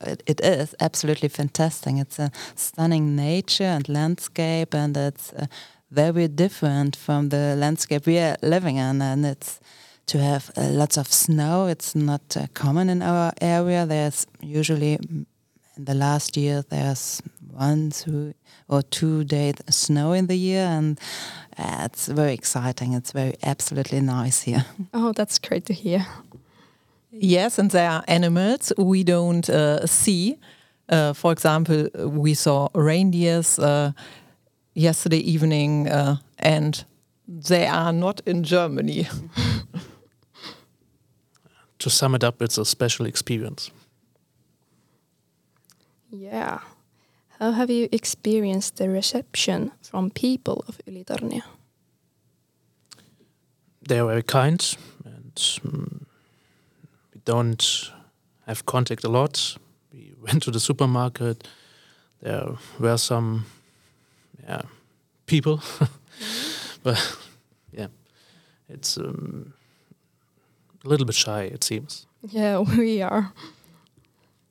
it, 0.00 0.22
it 0.26 0.40
is 0.40 0.74
absolutely 0.80 1.28
fantastic. 1.28 1.94
It's 1.96 2.18
a 2.18 2.30
stunning 2.54 3.16
nature 3.16 3.64
and 3.64 3.88
landscape, 3.88 4.74
and 4.74 4.96
it's 4.96 5.32
uh, 5.32 5.46
very 5.90 6.28
different 6.28 6.96
from 6.96 7.28
the 7.28 7.56
landscape 7.56 8.06
we 8.06 8.18
are 8.18 8.36
living 8.42 8.76
in. 8.76 9.02
And 9.02 9.26
it's 9.26 9.60
to 10.06 10.18
have 10.18 10.50
uh, 10.56 10.68
lots 10.70 10.96
of 10.96 11.06
snow. 11.12 11.66
It's 11.66 11.94
not 11.94 12.36
uh, 12.36 12.46
common 12.54 12.90
in 12.90 13.02
our 13.02 13.32
area. 13.40 13.86
There's 13.86 14.26
usually 14.40 14.98
mm, 14.98 15.26
in 15.76 15.84
the 15.84 15.94
last 15.94 16.36
year 16.36 16.64
there's 16.68 17.22
one, 17.52 17.90
two, 17.90 18.34
or 18.68 18.82
two 18.82 19.24
days 19.24 19.54
snow 19.68 20.12
in 20.12 20.26
the 20.26 20.36
year, 20.36 20.64
and 20.64 20.98
uh, 21.58 21.82
it's 21.84 22.06
very 22.08 22.32
exciting. 22.32 22.92
It's 22.92 23.12
very 23.12 23.34
absolutely 23.42 24.00
nice 24.00 24.42
here. 24.42 24.64
Oh, 24.94 25.12
that's 25.12 25.38
great 25.38 25.66
to 25.66 25.72
hear. 25.72 26.06
Yes, 27.12 27.58
and 27.58 27.70
there 27.70 27.90
are 27.90 28.04
animals 28.08 28.72
we 28.76 29.04
don't 29.04 29.48
uh, 29.48 29.86
see. 29.86 30.38
Uh, 30.88 31.12
for 31.12 31.32
example, 31.32 31.88
we 31.94 32.34
saw 32.34 32.68
reindeers 32.74 33.58
uh, 33.58 33.92
yesterday 34.74 35.18
evening, 35.18 35.88
uh, 35.88 36.16
and 36.38 36.84
they 37.28 37.66
are 37.66 37.92
not 37.92 38.20
in 38.26 38.42
Germany. 38.44 39.08
To 41.80 41.88
sum 41.88 42.14
it 42.14 42.22
up, 42.22 42.42
it's 42.42 42.58
a 42.58 42.64
special 42.66 43.06
experience. 43.06 43.70
Yeah. 46.10 46.58
How 47.38 47.52
have 47.52 47.70
you 47.70 47.88
experienced 47.90 48.76
the 48.76 48.90
reception 48.90 49.72
from 49.80 50.10
people 50.10 50.62
of 50.68 50.78
Ylitornio? 50.86 51.42
They 53.88 53.98
are 53.98 54.06
very 54.06 54.22
kind, 54.22 54.76
and 55.06 55.34
mm, 55.34 56.04
we 57.14 57.20
don't 57.24 57.92
have 58.46 58.66
contact 58.66 59.04
a 59.04 59.08
lot. 59.08 59.56
We 59.90 60.12
went 60.20 60.42
to 60.42 60.50
the 60.50 60.60
supermarket. 60.60 61.48
There 62.20 62.58
were 62.78 62.98
some, 62.98 63.46
yeah, 64.50 64.62
people, 65.26 65.62
but 66.82 67.16
yeah, 67.72 67.86
it's 68.68 68.96
um, 68.96 69.52
a 70.84 70.88
little 70.88 71.06
bit 71.06 71.14
shy. 71.14 71.42
It 71.42 71.64
seems. 71.64 72.06
Yeah, 72.28 72.58
we 72.78 73.02
are. 73.02 73.32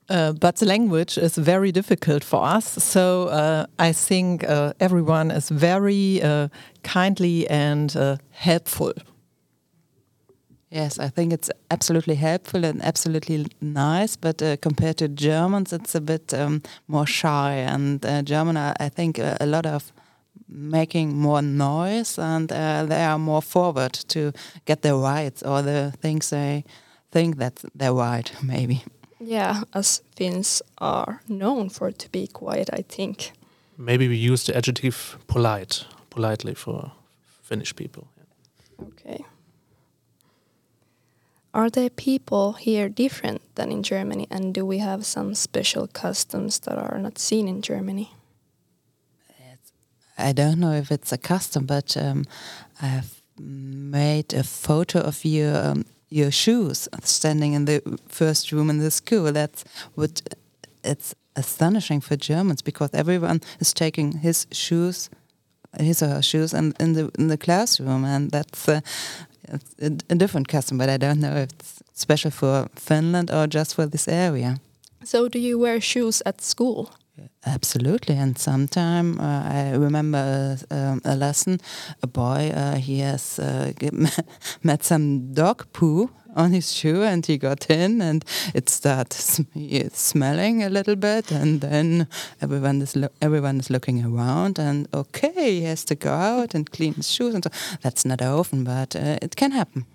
Uh, 0.09 0.33
but 0.33 0.55
the 0.55 0.65
language 0.65 1.17
is 1.17 1.37
very 1.37 1.71
difficult 1.71 2.23
for 2.23 2.43
us. 2.43 2.83
So 2.83 3.27
uh, 3.27 3.65
I 3.77 3.93
think 3.93 4.43
uh, 4.43 4.73
everyone 4.79 5.29
is 5.31 5.49
very 5.49 6.21
uh, 6.23 6.47
kindly 6.83 7.47
and 7.49 7.95
uh, 7.95 8.17
helpful. 8.31 8.93
Yes, 10.71 10.99
I 10.99 11.09
think 11.09 11.33
it's 11.33 11.49
absolutely 11.71 12.15
helpful 12.15 12.63
and 12.63 12.81
absolutely 12.83 13.47
nice. 13.59 14.15
But 14.15 14.41
uh, 14.41 14.57
compared 14.57 14.97
to 14.97 15.07
Germans, 15.07 15.73
it's 15.73 15.95
a 15.95 16.01
bit 16.01 16.33
um, 16.33 16.61
more 16.87 17.07
shy. 17.07 17.53
And 17.53 18.05
uh, 18.05 18.21
German, 18.21 18.55
are, 18.55 18.75
I 18.79 18.89
think, 18.89 19.17
uh, 19.17 19.35
a 19.41 19.47
lot 19.47 19.65
of 19.65 19.91
making 20.47 21.15
more 21.15 21.41
noise, 21.41 22.17
and 22.17 22.51
uh, 22.51 22.85
they 22.85 23.03
are 23.03 23.19
more 23.19 23.41
forward 23.41 23.93
to 23.93 24.31
get 24.65 24.81
their 24.81 24.95
rights 24.95 25.43
or 25.43 25.61
the 25.61 25.93
things 26.01 26.29
they 26.29 26.63
think 27.11 27.37
that 27.37 27.63
they're 27.75 27.93
right. 27.93 28.31
Maybe. 28.43 28.83
Yeah, 29.19 29.63
as 29.73 30.01
Finns 30.15 30.61
are 30.77 31.21
known 31.27 31.69
for 31.69 31.91
to 31.91 32.09
be 32.11 32.27
quiet, 32.27 32.69
I 32.71 32.83
think. 32.87 33.31
Maybe 33.77 34.07
we 34.07 34.15
use 34.15 34.45
the 34.45 34.55
adjective 34.55 35.17
polite, 35.27 35.85
politely 36.09 36.55
for 36.55 36.91
Finnish 37.43 37.75
people. 37.75 38.07
Okay. 38.81 39.25
Are 41.53 41.69
there 41.69 41.89
people 41.89 42.53
here 42.53 42.89
different 42.89 43.41
than 43.55 43.71
in 43.71 43.81
Germany, 43.81 44.27
and 44.29 44.53
do 44.53 44.65
we 44.65 44.77
have 44.77 45.05
some 45.05 45.33
special 45.33 45.87
customs 45.87 46.59
that 46.59 46.77
are 46.77 46.99
not 46.99 47.17
seen 47.17 47.47
in 47.47 47.61
Germany? 47.61 48.11
I 50.19 50.33
don't 50.33 50.59
know 50.59 50.73
if 50.73 50.91
it's 50.91 51.11
a 51.11 51.17
custom, 51.17 51.65
but 51.65 51.95
um, 51.95 52.25
I've 52.81 53.21
made 53.39 54.33
a 54.33 54.43
photo 54.43 54.99
of 54.99 55.23
your 55.23 55.55
um, 55.55 55.85
your 56.09 56.31
shoes 56.31 56.89
standing 57.03 57.53
in 57.53 57.65
the 57.65 57.81
first 58.07 58.51
room 58.51 58.69
in 58.69 58.79
the 58.79 58.91
school. 58.91 59.31
That's 59.31 59.63
what 59.95 60.21
it's 60.83 61.15
astonishing 61.35 62.01
for 62.01 62.17
Germans 62.17 62.61
because 62.61 62.89
everyone 62.93 63.41
is 63.59 63.73
taking 63.73 64.19
his 64.19 64.47
shoes, 64.51 65.09
his 65.79 66.03
or 66.03 66.09
her 66.09 66.21
shoes, 66.21 66.53
and 66.53 66.75
in 66.79 66.93
the 66.93 67.11
in 67.17 67.27
the 67.27 67.37
classroom, 67.37 68.03
and 68.03 68.31
that's 68.31 68.67
uh, 68.67 68.81
it's 69.43 69.75
a, 69.81 70.13
a 70.13 70.15
different 70.15 70.47
custom. 70.47 70.77
But 70.77 70.89
I 70.89 70.97
don't 70.97 71.19
know 71.19 71.35
if 71.35 71.49
it's 71.49 71.83
special 71.93 72.31
for 72.31 72.67
Finland 72.75 73.31
or 73.31 73.47
just 73.47 73.75
for 73.75 73.85
this 73.85 74.07
area. 74.07 74.59
So, 75.03 75.29
do 75.29 75.39
you 75.39 75.57
wear 75.59 75.79
shoes 75.81 76.21
at 76.25 76.41
school? 76.41 76.89
Absolutely, 77.45 78.15
and 78.15 78.37
sometime 78.37 79.19
uh, 79.19 79.43
I 79.43 79.71
remember 79.71 80.57
uh, 80.71 80.75
um, 80.75 81.01
a 81.05 81.15
lesson. 81.15 81.59
A 82.03 82.07
boy 82.07 82.51
uh, 82.53 82.75
he 82.75 82.99
has 82.99 83.39
uh, 83.39 83.71
met 84.63 84.83
some 84.83 85.33
dog 85.33 85.65
poo 85.73 86.09
on 86.35 86.51
his 86.51 86.71
shoe, 86.73 87.03
and 87.03 87.25
he 87.25 87.37
got 87.37 87.69
in, 87.69 88.01
and 88.01 88.25
it 88.53 88.69
started 88.69 89.13
sm- 89.13 89.43
smelling 89.93 90.63
a 90.63 90.69
little 90.69 90.95
bit, 90.95 91.31
and 91.31 91.61
then 91.61 92.07
everyone 92.41 92.81
is 92.81 92.95
lo- 92.95 93.11
everyone 93.21 93.59
is 93.59 93.69
looking 93.69 94.03
around, 94.05 94.59
and 94.59 94.87
okay, 94.93 95.59
he 95.59 95.63
has 95.63 95.85
to 95.85 95.95
go 95.95 96.11
out 96.11 96.55
and 96.55 96.71
clean 96.71 96.93
his 96.93 97.09
shoes, 97.09 97.33
and 97.35 97.43
so 97.43 97.49
that's 97.81 98.05
not 98.05 98.21
often, 98.21 98.63
but 98.63 98.95
uh, 98.95 99.17
it 99.21 99.35
can 99.35 99.51
happen. 99.51 99.85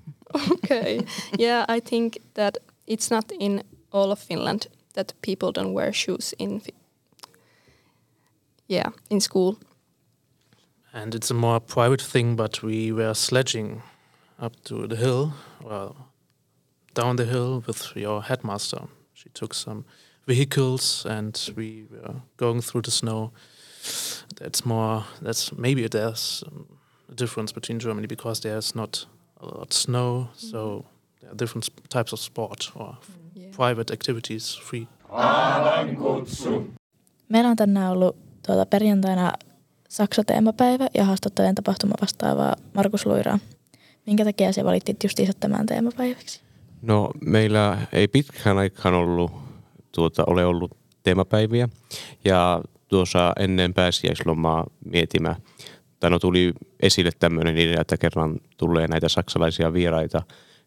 Okay. 0.52 1.06
yeah, 1.38 1.64
I 1.68 1.80
think 1.80 2.18
that 2.34 2.58
it's 2.86 3.10
not 3.10 3.32
in 3.38 3.62
all 3.92 4.10
of 4.10 4.18
Finland 4.18 4.66
that 4.94 5.14
people 5.20 5.52
don't 5.52 5.72
wear 5.72 5.92
shoes 5.92 6.34
in. 6.38 6.60
Fi- 6.60 6.74
yeah, 8.68 8.90
in 9.10 9.20
school. 9.20 9.58
And 10.92 11.14
it's 11.14 11.30
a 11.30 11.34
more 11.34 11.60
private 11.60 12.02
thing, 12.02 12.36
but 12.36 12.62
we 12.62 12.92
were 12.92 13.14
sledging 13.14 13.82
up 14.40 14.52
to 14.64 14.86
the 14.86 14.96
hill, 14.96 15.32
well, 15.62 15.96
down 16.94 17.16
the 17.16 17.24
hill 17.24 17.62
with 17.66 17.96
your 17.96 18.22
headmaster. 18.22 18.80
She 19.14 19.28
took 19.34 19.54
some 19.54 19.84
vehicles 20.26 21.06
and 21.06 21.52
we 21.56 21.84
were 21.90 22.14
going 22.36 22.62
through 22.62 22.82
the 22.84 22.90
snow. 22.90 23.32
That's 24.40 24.64
more, 24.64 25.02
that's 25.24 25.52
maybe 25.58 25.88
there's 25.88 26.44
um, 26.46 26.66
a 27.12 27.14
difference 27.20 27.52
between 27.54 27.80
Germany 27.80 28.06
because 28.06 28.40
there's 28.48 28.74
not 28.74 29.06
a 29.40 29.46
lot 29.46 29.62
of 29.62 29.72
snow, 29.72 30.28
so 30.34 30.84
there 31.20 31.30
are 31.30 31.36
different 31.38 31.68
types 31.88 32.12
of 32.12 32.20
sport 32.20 32.70
or 32.74 32.96
Yeah. 33.36 33.50
private 33.56 33.92
activities 33.92 34.60
free. 34.70 34.86
Meillä 37.28 37.50
on 37.50 37.56
tänään 37.56 37.92
ollut 37.92 38.16
tuota 38.46 38.66
perjantaina 38.66 39.32
Saksa-teemapäivä 39.88 40.88
ja 40.94 41.04
haastattelen 41.04 41.54
tapahtuma 41.54 41.94
vastaavaa 42.00 42.56
Markus 42.74 43.06
Luiraa. 43.06 43.38
Minkä 44.06 44.24
takia 44.24 44.52
se 44.52 44.64
valittit 44.64 45.02
justiinsa 45.02 45.32
tämän 45.40 45.66
teemapäiväksi? 45.66 46.40
No 46.86 47.10
meillä 47.20 47.78
ei 47.92 48.08
pitkään 48.08 48.58
aikaan 48.58 48.94
ollut, 48.94 49.32
tuota, 49.92 50.24
ole 50.26 50.46
ollut 50.46 50.76
teemapäiviä 51.02 51.68
ja 52.24 52.62
tuossa 52.88 53.32
ennen 53.38 53.74
pääsiäislomaa 53.74 54.66
mietimme, 54.84 55.36
tai 56.00 56.10
no 56.10 56.18
tuli 56.18 56.52
esille 56.80 57.10
tämmöinen 57.18 57.58
idea, 57.58 57.80
että 57.80 57.96
kerran 57.96 58.40
tulee 58.56 58.88
näitä 58.88 59.08
saksalaisia 59.08 59.72
vieraita, 59.72 60.22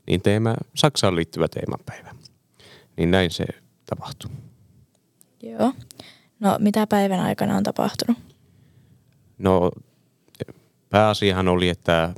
niin 0.08 0.22
teemme 0.22 0.54
Saksaan 0.76 1.16
liittyvä 1.16 1.48
teemapäivä. 1.48 2.16
Niin 2.98 3.12
näin 3.12 3.32
se 3.32 3.46
tapahtui. 3.86 4.32
Joo. 5.44 5.74
No 6.40 6.58
mitä 6.60 6.88
päivän 6.88 7.20
aikana 7.20 7.58
on 7.58 7.64
tapahtunut? 7.64 8.18
No 9.38 9.72
pääasiahan 10.90 11.48
oli, 11.48 11.70
että 11.70 12.14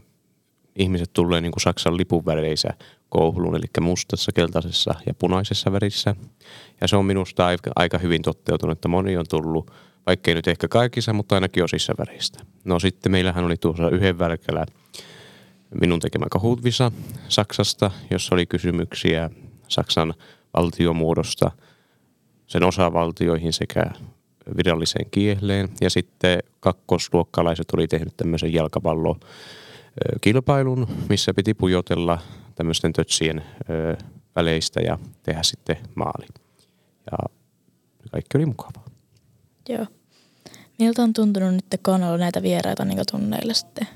ihmiset 0.75 1.13
tulee 1.13 1.41
niin 1.41 1.51
kuin 1.51 1.62
Saksan 1.62 1.98
lipun 1.98 2.25
väreissä 2.25 2.70
kouluun, 3.10 3.56
eli 3.56 3.66
mustassa, 3.82 4.32
keltaisessa 4.32 4.94
ja 5.06 5.13
punaisessa 5.13 5.72
värissä. 5.72 6.16
Ja 6.82 6.88
se 6.88 6.96
on 6.96 7.06
minusta 7.06 7.48
aika, 7.75 7.98
hyvin 7.98 8.22
toteutunut, 8.22 8.78
että 8.78 8.88
moni 8.88 9.18
on 9.18 9.25
tullut, 9.30 9.72
vaikkei 10.06 10.36
nyt 10.36 10.48
ehkä 10.48 10.68
kaikissa, 10.68 11.13
mutta 11.13 11.36
ainakin 11.36 11.63
osissa 11.63 11.94
väristä. 11.98 12.39
No 12.63 12.80
sitten 12.80 13.12
meillähän 13.12 13.46
oli 13.46 13.58
tuossa 13.58 13.89
yhden 13.89 14.20
välkällä 14.20 14.66
minun 15.82 16.00
tekemä 16.00 16.25
Kahutvisa 16.32 16.92
Saksasta, 17.28 17.92
jossa 18.12 18.36
oli 18.36 18.46
kysymyksiä 18.46 19.30
Saksan 19.68 20.13
valtiomuodosta, 20.58 21.51
sen 22.48 22.63
osavaltioihin 22.63 23.54
sekä 23.54 23.86
viralliseen 24.58 25.10
kieleen. 25.12 25.70
Ja 25.82 25.89
sitten 25.89 26.39
kakkosluokkalaiset 26.60 27.72
oli 27.74 27.88
tehnyt 27.88 28.18
tämmöisen 28.18 28.54
jalkapallon 28.54 29.20
kilpailun, 30.22 30.88
missä 31.10 31.34
piti 31.34 31.54
pujotella 31.54 32.20
tämmöisten 32.60 32.94
tötsien 32.94 33.44
väleistä 34.36 34.80
ja 34.80 34.98
tehdä 35.24 35.44
sitten 35.44 35.78
maali. 35.96 36.25
Ja 37.12 37.18
kaikki 38.12 38.38
oli 38.38 38.46
mukavaa. 38.46 38.86
Joo. 39.70 39.86
Miltä 40.80 41.01
on 41.01 41.13
tuntunut 41.13 41.54
nyt, 41.54 41.66
kun 41.86 41.94
on 41.94 42.04
ollut 42.04 42.20
näitä 42.20 42.44
vieraita 42.44 42.86
niin 42.86 43.00
tunneilla 43.12 43.54
sitten? 43.54 43.88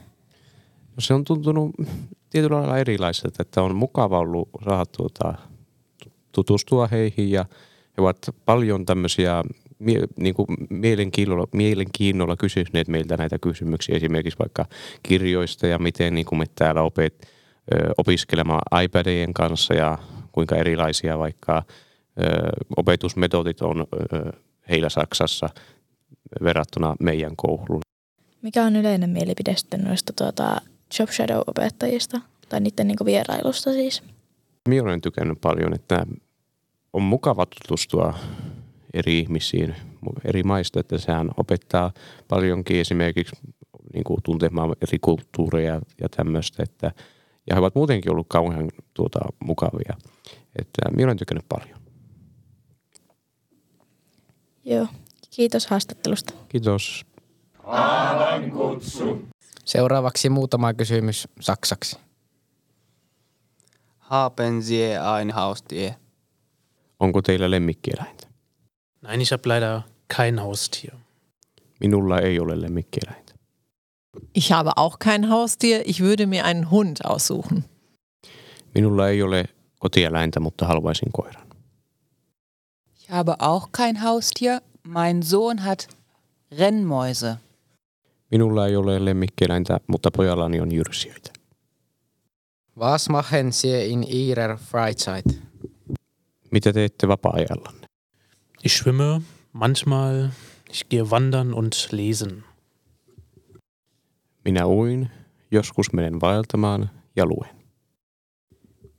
No 0.96 1.00
se 1.00 1.14
on 1.14 1.24
tuntunut 1.24 1.72
tietyllä 2.30 2.58
lailla 2.58 2.78
erilaiselta, 2.78 3.42
että 3.42 3.62
on 3.62 3.76
mukava 3.76 4.20
ollut 4.20 4.50
saada 4.66 4.86
tuota, 4.86 5.34
tutustua 6.32 6.88
heihin 6.88 7.32
ja 7.32 7.46
he 7.98 8.02
ovat 8.02 8.18
paljon 8.46 8.86
tämmöisiä 8.86 9.44
niin 10.20 10.36
kuin 10.36 10.48
mielenkiinnolla, 10.70 11.48
mielenkiinnolla 11.54 12.38
kysyneet 12.38 12.88
meiltä 12.88 13.18
näitä 13.18 13.40
kysymyksiä 13.40 13.96
esimerkiksi 13.96 14.40
vaikka 14.40 14.66
kirjoista 15.04 15.68
ja 15.68 15.80
miten 15.80 16.16
niin 16.16 16.26
kuin 16.26 16.40
me 16.40 16.46
täällä 16.56 16.82
opet, 16.82 17.28
opiskelemaan 17.98 18.84
iPadien 18.84 19.34
kanssa 19.34 19.74
ja 19.74 19.98
kuinka 20.32 20.56
erilaisia 20.56 21.20
vaikka 21.20 21.64
opetusmetodit 22.78 23.62
on 23.62 23.88
heillä 24.70 24.90
Saksassa 24.90 25.50
verrattuna 26.44 26.96
meidän 27.00 27.36
kouluun. 27.36 27.82
Mikä 28.42 28.64
on 28.64 28.76
yleinen 28.76 29.10
mielipide 29.10 29.56
sitten 29.56 29.82
noista 29.82 30.14
tuota, 30.14 30.62
Job 31.00 31.10
Shadow-opettajista 31.10 32.20
tai 32.50 32.60
niiden 32.60 32.88
niin 32.88 32.98
vierailusta 33.06 33.72
siis? 33.72 34.04
Minä 34.70 34.84
olen 34.84 35.02
tykännyt 35.02 35.42
paljon, 35.42 35.74
että 35.74 36.06
on 36.94 37.02
mukava 37.02 37.46
tutustua 37.46 38.14
eri 38.94 39.20
ihmisiin 39.20 39.76
eri 40.26 40.44
maista, 40.44 40.80
että 40.80 40.98
sehän 40.98 41.30
opettaa 41.38 41.92
paljonkin 42.28 42.80
esimerkiksi 42.80 43.36
niin 43.94 44.04
kuin 44.04 44.20
tuntemaan 44.24 44.76
eri 44.82 45.00
kulttuureja 45.00 45.82
ja 46.02 46.10
tämmöistä, 46.10 46.64
että 46.64 46.92
ja 47.50 47.56
he 47.56 47.60
ovat 47.60 47.76
muutenkin 47.76 48.12
ollut 48.12 48.28
kauhean 48.30 48.70
tuota, 48.94 49.20
mukavia. 49.40 49.98
Että 50.60 50.92
minä 50.92 51.08
olen 51.08 51.18
tykännyt 51.18 51.46
paljon. 51.50 51.80
Joo, 54.66 54.88
kiitos 55.30 55.68
haastattelusta. 55.68 56.34
Kiitos. 56.50 57.06
kutsu. 58.54 59.28
Seuraavaksi 59.66 60.30
muutama 60.30 60.74
kysymys 60.74 61.28
saksaksi. 61.40 61.98
Haben 64.00 64.62
Sie 64.62 64.98
ein 65.18 65.32
Haustier? 65.32 65.92
Onko 67.00 67.22
teillä 67.22 67.52
lemmikkieläintä? 67.52 68.28
Nein, 69.02 69.22
ich 69.22 69.32
habe 69.32 69.50
leider 69.50 69.82
kein 70.18 70.40
Haustier. 70.40 70.94
Minulla 71.80 72.20
ei 72.20 72.40
ole 72.40 72.62
lemmikkieläintä. 72.62 73.23
Ich 74.34 74.52
habe 74.52 74.78
auch 74.78 75.00
kein 75.00 75.30
Haustier. 75.30 75.88
Ich 75.88 76.00
würde 76.00 76.28
mir 76.28 76.46
einen 76.46 76.72
Hund 76.72 77.06
aussuchen. 77.06 77.64
Minulla 78.76 79.08
ei 79.08 79.24
ole 79.24 79.46
kotieläintä, 79.80 80.40
mutta 80.40 80.66
haluaisin 80.66 81.12
koiran. 81.12 81.48
Ich 82.96 83.10
habe 83.10 83.36
auch 83.40 83.70
kein 83.72 84.02
Haustier. 84.02 84.62
Mein 84.88 85.24
Sohn 85.24 85.60
hat 85.60 85.88
Rennmäuse. 86.60 87.38
Minulla 88.32 88.68
ei 88.68 88.76
ole 88.76 89.06
lemmikkieläintä, 89.06 89.80
mutta 89.88 90.12
pojallani 90.12 90.62
on 90.62 90.72
jyrsijöitä. 90.72 91.32
Was 92.78 93.10
machen 93.10 93.54
Sie 93.54 93.86
in 93.86 94.04
Ihrer 94.04 94.58
Freizeit? 94.58 95.26
Mitä 96.52 96.74
teette 96.74 97.08
vapaa-ajallanne? 97.08 97.88
Ich 98.64 98.74
schwimme, 98.74 99.22
manchmal 99.54 100.30
ich 100.70 100.90
gehe 100.90 101.10
wandern 101.10 101.54
und 101.54 101.74
lesen. 101.92 102.44
Minä 104.46 104.66
uin, 104.66 105.12
joskus 105.52 105.94
menen 105.94 106.22
vaeltamaan 106.22 106.90
ja 107.16 107.26
luen. 107.26 107.50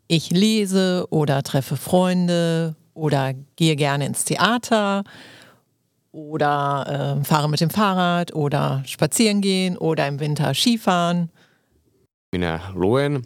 Ich 0.09 0.31
lese 0.33 1.07
oder 1.11 1.43
treffe 1.43 1.77
Freunde 1.77 2.75
oder 2.95 3.35
gehe 3.57 3.77
gerne 3.77 4.07
ins 4.07 4.25
Theater 4.25 5.05
oder 6.13 6.87
äh, 7.21 7.25
fahre 7.25 7.49
mit 7.49 7.61
dem 7.61 7.71
Fahrrad 7.71 8.35
oder 8.35 8.83
spazieren 8.87 9.41
gehen 9.41 9.77
oder 9.79 10.07
im 10.07 10.21
Winter 10.21 10.55
Skifahren. 10.55 11.31
Minä 12.33 12.61
luen, 12.75 13.23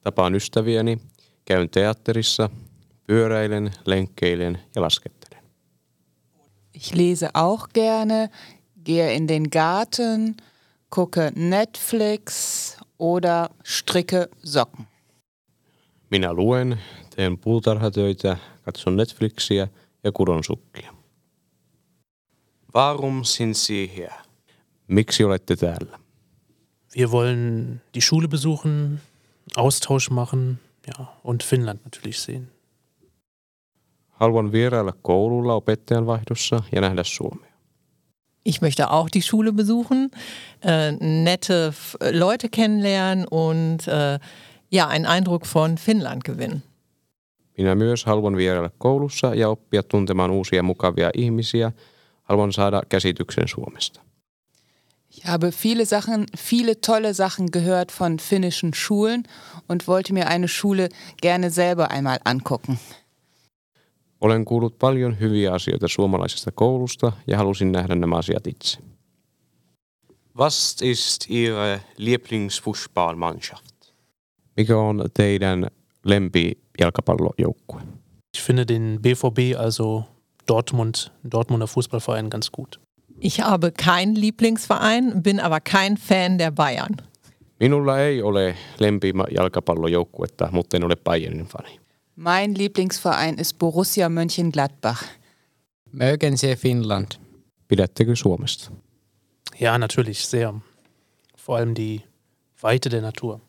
tapaan 0.00 0.34
ystäviäni, 0.34 0.98
käyn 1.44 1.70
teatterissa, 1.70 2.50
pyöräilen, 3.06 3.70
lenkkeilen 3.84 4.58
ja 4.74 4.82
laskettelen. 4.82 5.42
Ich 6.72 6.94
lese 6.94 7.34
auch 7.34 7.68
gerne, 7.72 8.30
gehe 8.84 9.12
in 9.14 9.26
den 9.26 9.50
Garten, 9.50 10.36
gucke 10.90 11.32
Netflix 11.36 12.76
oder 12.98 13.48
stricke 13.64 14.28
Socken. 14.44 14.86
Minä 16.10 16.32
luen, 16.32 16.78
teen 17.16 17.38
puutarhatöitä, 17.38 18.36
katson 18.62 18.96
Netflixiä 18.96 19.68
ja 20.04 20.12
kudon 20.12 20.44
sukkia. 20.44 20.94
Warum 22.74 23.24
sind 23.24 23.54
Sie 23.54 23.90
hier? 23.96 24.12
Miksi 24.88 25.24
olette 25.24 25.56
täällä? 25.56 25.98
Wir 26.98 27.10
wollen 27.10 27.82
die 27.94 28.00
Schule 28.00 28.28
besuchen, 28.28 29.00
Austausch 29.56 30.10
machen 30.10 30.58
ja, 30.86 31.04
und 31.24 31.42
Finnland 31.42 31.80
natürlich 31.84 32.18
sehen. 32.18 32.52
Haluan 34.08 34.52
vierailla 34.52 34.92
koululla 35.02 35.54
opettajan 35.54 36.06
vaihdossa 36.06 36.62
ja 36.74 36.80
nähdä 36.80 37.04
Suomea. 37.04 37.47
Ich 38.48 38.62
möchte 38.62 38.90
auch 38.90 39.10
die 39.10 39.20
Schule 39.20 39.52
besuchen, 39.52 40.10
äh, 40.62 40.92
nette 40.92 41.66
F 41.68 41.96
Leute 42.00 42.48
kennenlernen 42.48 43.26
und 43.26 43.86
äh, 43.86 44.18
ja, 44.70 44.88
einen 44.88 45.04
Eindruck 45.04 45.46
von 45.46 45.76
Finnland 45.76 46.24
gewinnen. 46.24 46.62
Minä 47.58 47.74
myös 47.74 48.06
haluan 48.06 48.36
vierailla 48.36 48.70
koulussa 48.78 49.34
ja 49.34 49.48
oppia 49.48 49.82
tuntemaan 49.82 50.30
uusia 50.30 50.62
mukavia 50.62 51.10
ihmisiä. 51.14 51.72
Haluan 52.22 52.52
saada 52.52 52.82
käsityksen 52.88 53.48
Suomesta. 53.48 54.00
Ich 55.10 55.24
habe 55.24 55.52
viele 55.52 55.84
Sachen, 55.84 56.26
viele 56.36 56.80
tolle 56.80 57.14
Sachen 57.14 57.50
gehört 57.50 57.92
von 57.92 58.18
finnischen 58.18 58.74
Schulen 58.74 59.22
und 59.68 59.86
wollte 59.86 60.14
mir 60.14 60.26
eine 60.28 60.48
Schule 60.48 60.88
gerne 61.22 61.50
selber 61.50 61.90
einmal 61.90 62.18
angucken. 62.24 62.78
Olen 64.20 64.44
kuullut 64.44 64.78
paljon 64.78 65.20
hyviä 65.20 65.52
asioita 65.52 65.88
suomalaisesta 65.88 66.52
koulusta 66.52 67.12
ja 67.26 67.36
halusin 67.36 67.72
nähdä 67.72 67.94
nämä 67.94 68.16
asiat 68.16 68.46
itse. 68.46 68.78
Was 70.38 70.76
ist 70.82 71.24
Ihre 71.28 71.80
Lieblingsfußballmannschaft? 71.96 73.74
Mikä 74.56 74.78
on 74.78 75.04
teidän 75.14 75.66
lempi 76.04 76.58
jalkapallojoukkue? 76.80 77.80
Ich 78.36 78.44
finde 78.44 78.64
den 78.68 78.98
BVB, 79.02 79.38
also 79.58 80.02
Dortmund, 80.48 80.94
Dortmunder 81.32 81.66
Fußballverein, 81.66 82.28
ganz 82.28 82.50
gut. 82.50 82.80
Ich 83.20 83.40
habe 83.40 83.72
keinen 83.72 84.20
Lieblingsverein, 84.20 85.22
bin 85.22 85.40
aber 85.40 85.60
kein 85.60 85.96
Fan 85.96 86.38
der 86.38 86.52
Bayern. 86.52 86.96
Minulla 87.60 87.98
ei 87.98 88.22
ole 88.22 88.56
lempi 88.78 89.12
jalkapallojoukkuetta, 89.34 90.48
mutta 90.52 90.76
en 90.76 90.84
ole 90.84 90.96
Bayernin 90.96 91.46
fani. 91.46 91.80
Mein 92.20 92.56
Lieblingsverein 92.56 93.38
ist 93.38 93.58
Borussia 93.60 94.08
Mönchengladbach. 94.08 95.04
Mögen 95.92 96.36
Sie 96.36 96.56
Finnland? 96.56 97.20
Pidättekö 97.68 98.16
Suomesta? 98.16 98.72
Ja, 99.60 99.78
natürlich, 99.78 100.26
sehr. 100.26 100.60
Vor 101.36 101.56
allem 101.56 101.74
die 101.74 102.00
Weite 102.60 102.90
der 102.90 103.02
Natur. 103.02 103.40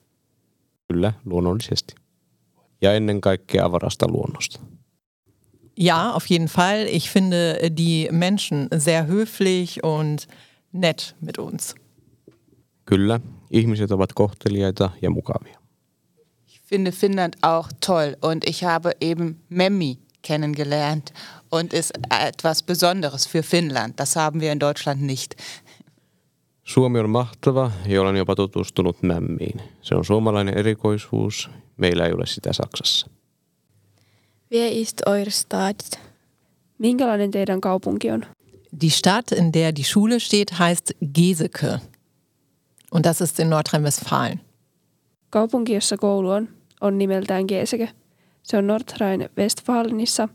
Kyllä, 0.88 1.14
luonnollisesti. 1.26 1.96
Ja 2.82 2.94
ennen 2.94 3.22
kaikkea 3.22 3.66
avarasta 3.66 4.08
luonnosta. 4.08 4.60
Ja, 5.76 6.14
auf 6.14 6.30
jeden 6.30 6.48
Fall. 6.48 6.86
Ich 6.90 7.10
finde 7.10 7.72
die 7.78 8.08
Menschen 8.12 8.68
sehr 8.78 9.08
höflich 9.08 9.84
und 9.84 10.28
nett 10.72 11.16
mit 11.22 11.40
uns. 11.40 11.76
Kyllä, 12.86 13.20
ihmiset 13.52 13.92
ovat 13.92 14.14
kohteliaita 14.14 14.92
ja 15.02 15.10
mukavia. 15.10 15.59
Ich 16.70 16.76
finde 16.76 16.92
Finnland 16.92 17.36
auch 17.42 17.68
toll 17.82 18.16
und 18.22 18.48
ich 18.48 18.64
habe 18.64 18.92
eben 19.02 19.42
Memmi 19.50 19.98
kennengelernt 20.22 21.12
und 21.50 21.74
ist 21.74 21.92
etwas 22.12 22.62
Besonderes 22.62 23.26
für 23.26 23.42
Finnland. 23.42 24.00
Das 24.00 24.16
haben 24.16 24.40
wir 24.40 24.52
in 24.52 24.60
Deutschland 24.60 25.02
nicht. 25.02 25.36
Suomi 26.64 27.00
on 27.00 27.10
mahtava 27.10 27.72
ja 27.88 28.02
olen 28.02 28.16
jopa 28.16 28.36
tutustunut 28.36 29.04
mämmiin. 29.04 29.62
Se 29.82 29.96
on 29.96 30.06
suomalainen 30.06 30.58
erikoisuus. 30.58 31.50
Meillä 31.78 32.06
ei 32.06 32.14
ole 32.14 32.26
sitä 32.26 32.54
Saksassa. 32.54 33.08
Wer 34.52 34.72
ist 34.72 35.02
eure 35.08 35.32
Stadt? 35.32 36.00
Minkälainen 36.78 37.32
teidän 37.32 37.62
kaupunki 37.62 38.12
on? 38.12 38.26
Die 38.82 38.90
Stadt, 38.90 39.32
in 39.32 39.54
der 39.54 39.76
die 39.76 39.84
Schule 39.84 40.20
steht, 40.20 40.60
heißt 40.60 40.92
Geseke. 41.16 41.80
Und 42.92 43.06
das 43.06 43.22
ist 43.22 43.40
in 43.40 43.50
Nordrhein-Westfalen. 43.50 44.40
Kaupunki, 45.30 45.74
jossa 45.74 45.98
koulu 45.98 46.30
on, 46.30 46.59
on 46.82 46.98
nimeltään 46.98 47.46
Geseke. 47.48 47.90
Se 48.44 48.58
on 48.58 48.68
Nordrhein-Westfalenissa. 48.68 50.30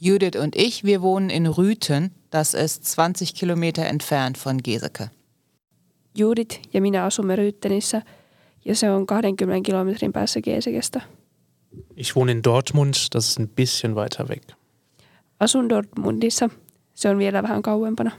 Judith 0.00 0.38
und 0.38 0.52
ich, 0.56 0.84
wir 0.84 1.02
wohnen 1.02 1.30
in 1.30 1.46
Rüthen. 1.46 2.10
Das 2.32 2.54
ist 2.54 2.84
20 2.96 3.34
Kilometer 3.34 3.86
entfernt 3.86 4.38
von 4.44 4.58
Geseke. 4.64 5.08
Judith 6.18 6.60
ja 6.74 6.80
minä 6.80 7.04
asumme 7.04 7.36
Ryyttenissä 7.36 8.02
ja 8.64 8.74
se 8.74 8.90
on 8.90 9.06
20 9.06 9.66
kilometrin 9.66 10.12
päässä 10.12 10.40
Gesekestä. 10.40 11.00
Ich 11.96 12.16
wohne 12.16 12.32
in 12.32 12.44
Dortmund, 12.44 12.94
das 13.14 13.28
ist 13.28 13.40
ein 13.40 13.48
bisschen 13.48 13.94
weiter 13.94 14.28
weg. 14.28 14.42
Asun 15.40 15.68
Dortmundissa. 15.68 16.50
Se 16.94 17.08
on 17.08 17.18
vielä 17.18 17.42
vähän 17.42 17.62
kauempana. 17.62 18.10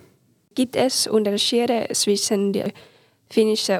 Gibt 0.55 0.75
es 0.75 1.07
Unterschiede 1.07 1.87
zwischen 1.93 2.53
der 2.53 2.71
finnische 3.33 3.79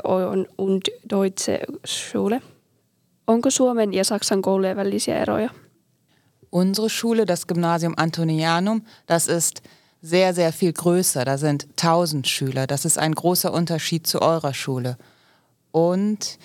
und 0.57 0.85
deutsche 1.09 1.59
Schule? 1.87 2.41
Onko 3.27 3.49
Suomen 3.49 3.93
ja 3.93 4.03
Saksan 4.03 4.41
koulujen 4.41 4.77
välisiä 4.77 5.19
eroja? 5.19 5.49
Unsere 6.51 6.89
Schule, 6.89 7.27
das 7.27 7.45
Gymnasium 7.45 7.93
Antonianum, 7.97 8.81
das 9.07 9.27
ist 9.27 9.61
sehr, 10.01 10.33
sehr 10.33 10.51
viel 10.51 10.73
größer. 10.73 11.25
Da 11.25 11.37
sind 11.37 11.67
1000 11.77 12.27
Schüler. 12.27 12.67
Das 12.67 12.85
ist 12.85 12.97
ein 12.97 13.13
großer 13.13 13.53
Unterschied 13.53 14.07
zu 14.07 14.21
eurer 14.21 14.53
Schule. 14.53 14.97
Und 15.71 16.37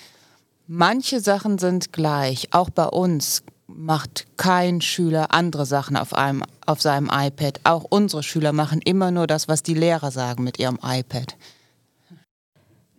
manche 0.67 1.19
Sachen 1.19 1.57
sind 1.57 1.91
gleich. 1.91 2.47
Auch 2.51 2.69
bei 2.69 2.85
uns 2.85 3.43
macht 3.67 4.27
kein 4.37 4.81
Schüler 4.81 5.33
andere 5.33 5.65
Sachen 5.65 5.97
auf, 5.97 6.13
einem, 6.13 6.43
auf 6.65 6.81
seinem 6.81 7.09
iPad. 7.11 7.59
Auch 7.63 7.85
unsere 7.89 8.23
Schüler 8.23 8.53
machen 8.53 8.79
immer 8.85 9.11
nur 9.11 9.27
das, 9.27 9.47
was 9.47 9.61
die 9.63 9.73
Lehrer 9.73 10.11
sagen 10.11 10.43
mit 10.43 10.59
ihrem 10.59 10.79
iPad. 10.83 11.35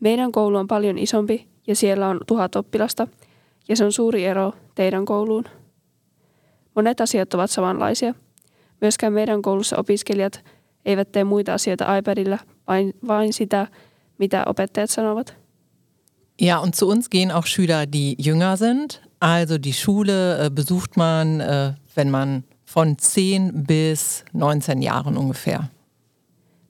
Meidän 0.00 0.32
koulu 0.32 0.58
on 0.58 0.66
paljon 0.66 0.98
isompi 0.98 1.46
ja 1.66 1.74
siellä 1.74 2.08
on 2.08 2.20
tuhat 2.26 2.56
oppilasta 2.56 3.06
ja 3.68 3.76
se 3.76 3.84
on 3.84 3.92
suuri 3.92 4.24
ero 4.24 4.52
teidän 4.74 5.04
kouluun. 5.04 5.44
Monet 6.74 7.00
asiat 7.00 7.34
ovat 7.34 7.50
samanlaisia. 7.50 8.14
Myöskään 8.80 9.12
meidän 9.12 9.42
koulussa 9.42 9.76
opiskelijat 9.76 10.44
eivät 10.84 11.12
tee 11.12 11.24
muita 11.24 11.54
asioita 11.54 11.96
iPadilla, 11.96 12.38
vain, 12.68 12.94
vain 13.08 13.32
sitä, 13.32 13.66
mitä 14.18 14.42
opettajat 14.46 14.90
sanovat. 14.90 15.36
Ja, 16.40 16.60
und 16.60 16.74
zu 16.74 16.88
uns 16.88 17.08
gehen 17.08 17.30
auch 17.30 17.46
Schüler, 17.46 17.86
die 17.92 18.14
jünger 18.18 18.56
sind. 18.56 18.90
Also 19.20 19.62
die 19.64 19.72
Schule 19.72 20.38
äh, 20.44 20.50
besucht 20.50 20.96
man, 20.96 21.40
äh, 21.40 21.74
wenn 21.96 22.10
man 22.10 22.44
von 22.76 22.96
10 22.96 23.52
bis 23.66 24.24
19 24.32 24.82
Jahren 24.82 25.18
ungefähr. 25.18 25.64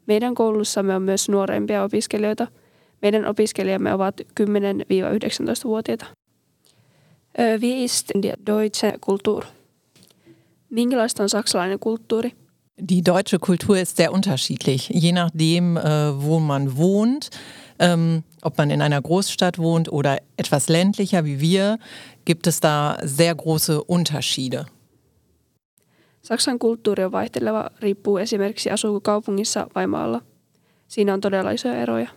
Meidän 0.07 0.35
koulussamme 0.35 0.97
on 0.97 1.03
myös 1.03 1.29
nuorempia 1.29 1.83
opiskelijoita. 1.83 2.47
Meidän 3.03 3.27
opiskelijamme 3.27 3.95
ovat 3.95 4.21
10-19-vuotiaita. 4.41 6.07
Wie 7.39 7.85
ist 7.85 8.11
die 8.15 8.33
deutsche 8.45 8.99
Kultur? 9.01 9.45
Minkälaista 10.71 11.23
on 11.23 11.29
saksalainen 11.29 11.79
kulttuuri? 11.79 12.33
Die 12.81 13.03
deutsche 13.03 13.39
Kultur 13.39 13.79
ist 13.79 13.97
sehr 13.97 14.13
unterschiedlich, 14.13 14.89
je 14.89 15.13
nachdem, 15.13 15.77
äh, 15.77 16.21
wo 16.23 16.41
man 16.41 16.77
wohnt. 16.77 17.31
Ähm, 17.79 18.25
ob 18.43 18.59
man 18.59 18.71
in 18.71 18.83
einer 18.83 19.01
Großstadt 19.01 19.59
wohnt 19.59 19.93
oder 19.93 20.19
etwas 20.37 20.69
ländlicher 20.69 21.25
wie 21.25 21.41
wir, 21.41 21.79
gibt 22.25 22.49
es 22.49 22.59
da 22.59 22.99
sehr 23.03 23.35
große 23.35 23.85
Unterschiede. 23.85 24.67
Saksan 26.23 26.59
kulttuuri 26.59 27.05
on 27.05 27.13
vaihteleva, 27.13 27.71
riippuu 27.83 28.19
esimerkiksi 28.19 28.71
asuuko 28.71 29.01
kaupungissa 29.01 29.67
vai 29.75 29.87
maalla. 29.87 30.21
Siinä 30.89 31.13
on 31.15 31.21
todella 31.21 31.51
isoja 31.51 31.75
eroja. 31.75 32.09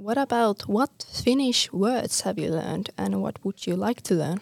What 0.00 0.16
about 0.16 0.62
what 0.66 1.04
Finnish 1.12 1.70
words 1.74 2.22
have 2.22 2.38
you 2.38 2.50
learned 2.50 2.88
and 2.96 3.20
what 3.20 3.44
would 3.44 3.66
you 3.66 3.76
like 3.76 4.00
to 4.04 4.14
learn? 4.14 4.40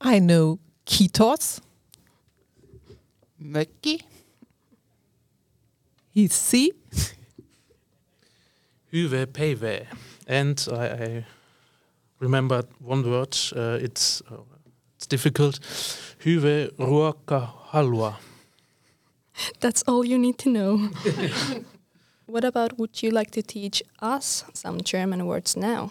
I 0.00 0.18
know 0.18 0.60
kitos, 0.86 1.60
Mökki, 3.38 4.00
hissi, 6.14 6.70
Hyve 8.90 9.26
peive. 9.26 9.86
And 10.26 10.66
I, 10.72 10.86
I 10.86 11.26
remembered 12.18 12.66
one 12.78 13.02
word. 13.02 13.36
Uh, 13.54 13.78
it's 13.78 14.22
uh, 14.30 14.36
it's 14.96 15.06
difficult. 15.06 15.60
Hyve 16.24 16.70
ruokka 16.78 17.46
halua. 17.72 18.16
That's 19.60 19.82
all 19.86 20.02
you 20.02 20.16
need 20.16 20.38
to 20.38 20.48
know. 20.48 20.88
what 22.36 22.44
about 22.44 22.78
would 22.78 23.02
you 23.02 23.10
like 23.10 23.30
to 23.30 23.40
teach 23.40 23.82
us 24.02 24.44
some 24.52 24.82
German 24.82 25.24
words 25.24 25.56
now? 25.56 25.90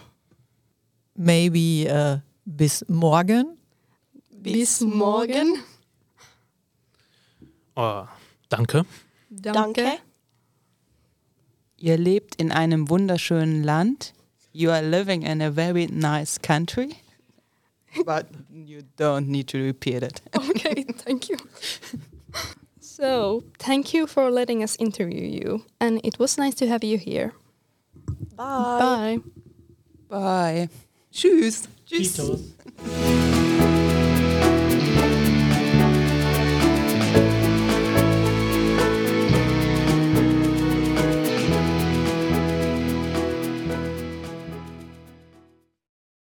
maybe 1.18 1.90
uh, 1.90 2.18
bis 2.46 2.84
morgen. 2.88 3.58
Bis 4.44 4.82
morgen. 4.82 5.64
Oh, 7.76 8.08
danke. 8.50 8.86
Danke. 9.30 9.98
ihr 11.78 11.98
lebt 11.98 12.36
in 12.36 12.52
einem 12.52 12.90
wunderschönen 12.90 13.64
Land. 13.64 14.14
You 14.54 14.70
are 14.72 14.84
living 14.84 15.24
in 15.24 15.42
a 15.42 15.50
very 15.50 15.88
nice 15.88 16.40
country. 16.40 16.96
But 18.06 18.28
you 18.54 18.84
don't 18.98 19.30
need 19.30 19.48
to 19.48 19.58
repeat 19.58 20.04
it. 20.04 20.22
okay, 20.36 20.86
thank 21.06 21.28
you. 21.28 21.38
So, 22.96 23.44
thank 23.60 23.94
you 23.94 24.08
for 24.08 24.32
letting 24.32 24.64
us 24.64 24.78
interview 24.80 25.28
you, 25.28 25.66
and 25.82 26.00
it 26.06 26.18
was 26.18 26.38
nice 26.38 26.56
to 26.56 26.68
have 26.68 26.82
you 26.82 26.98
here. 26.98 27.34
Bye. 28.38 28.80
Bye. 28.80 29.20
Bye. 30.08 30.70
Tschüss. 31.12 31.68
Tschüss. 31.86 33.32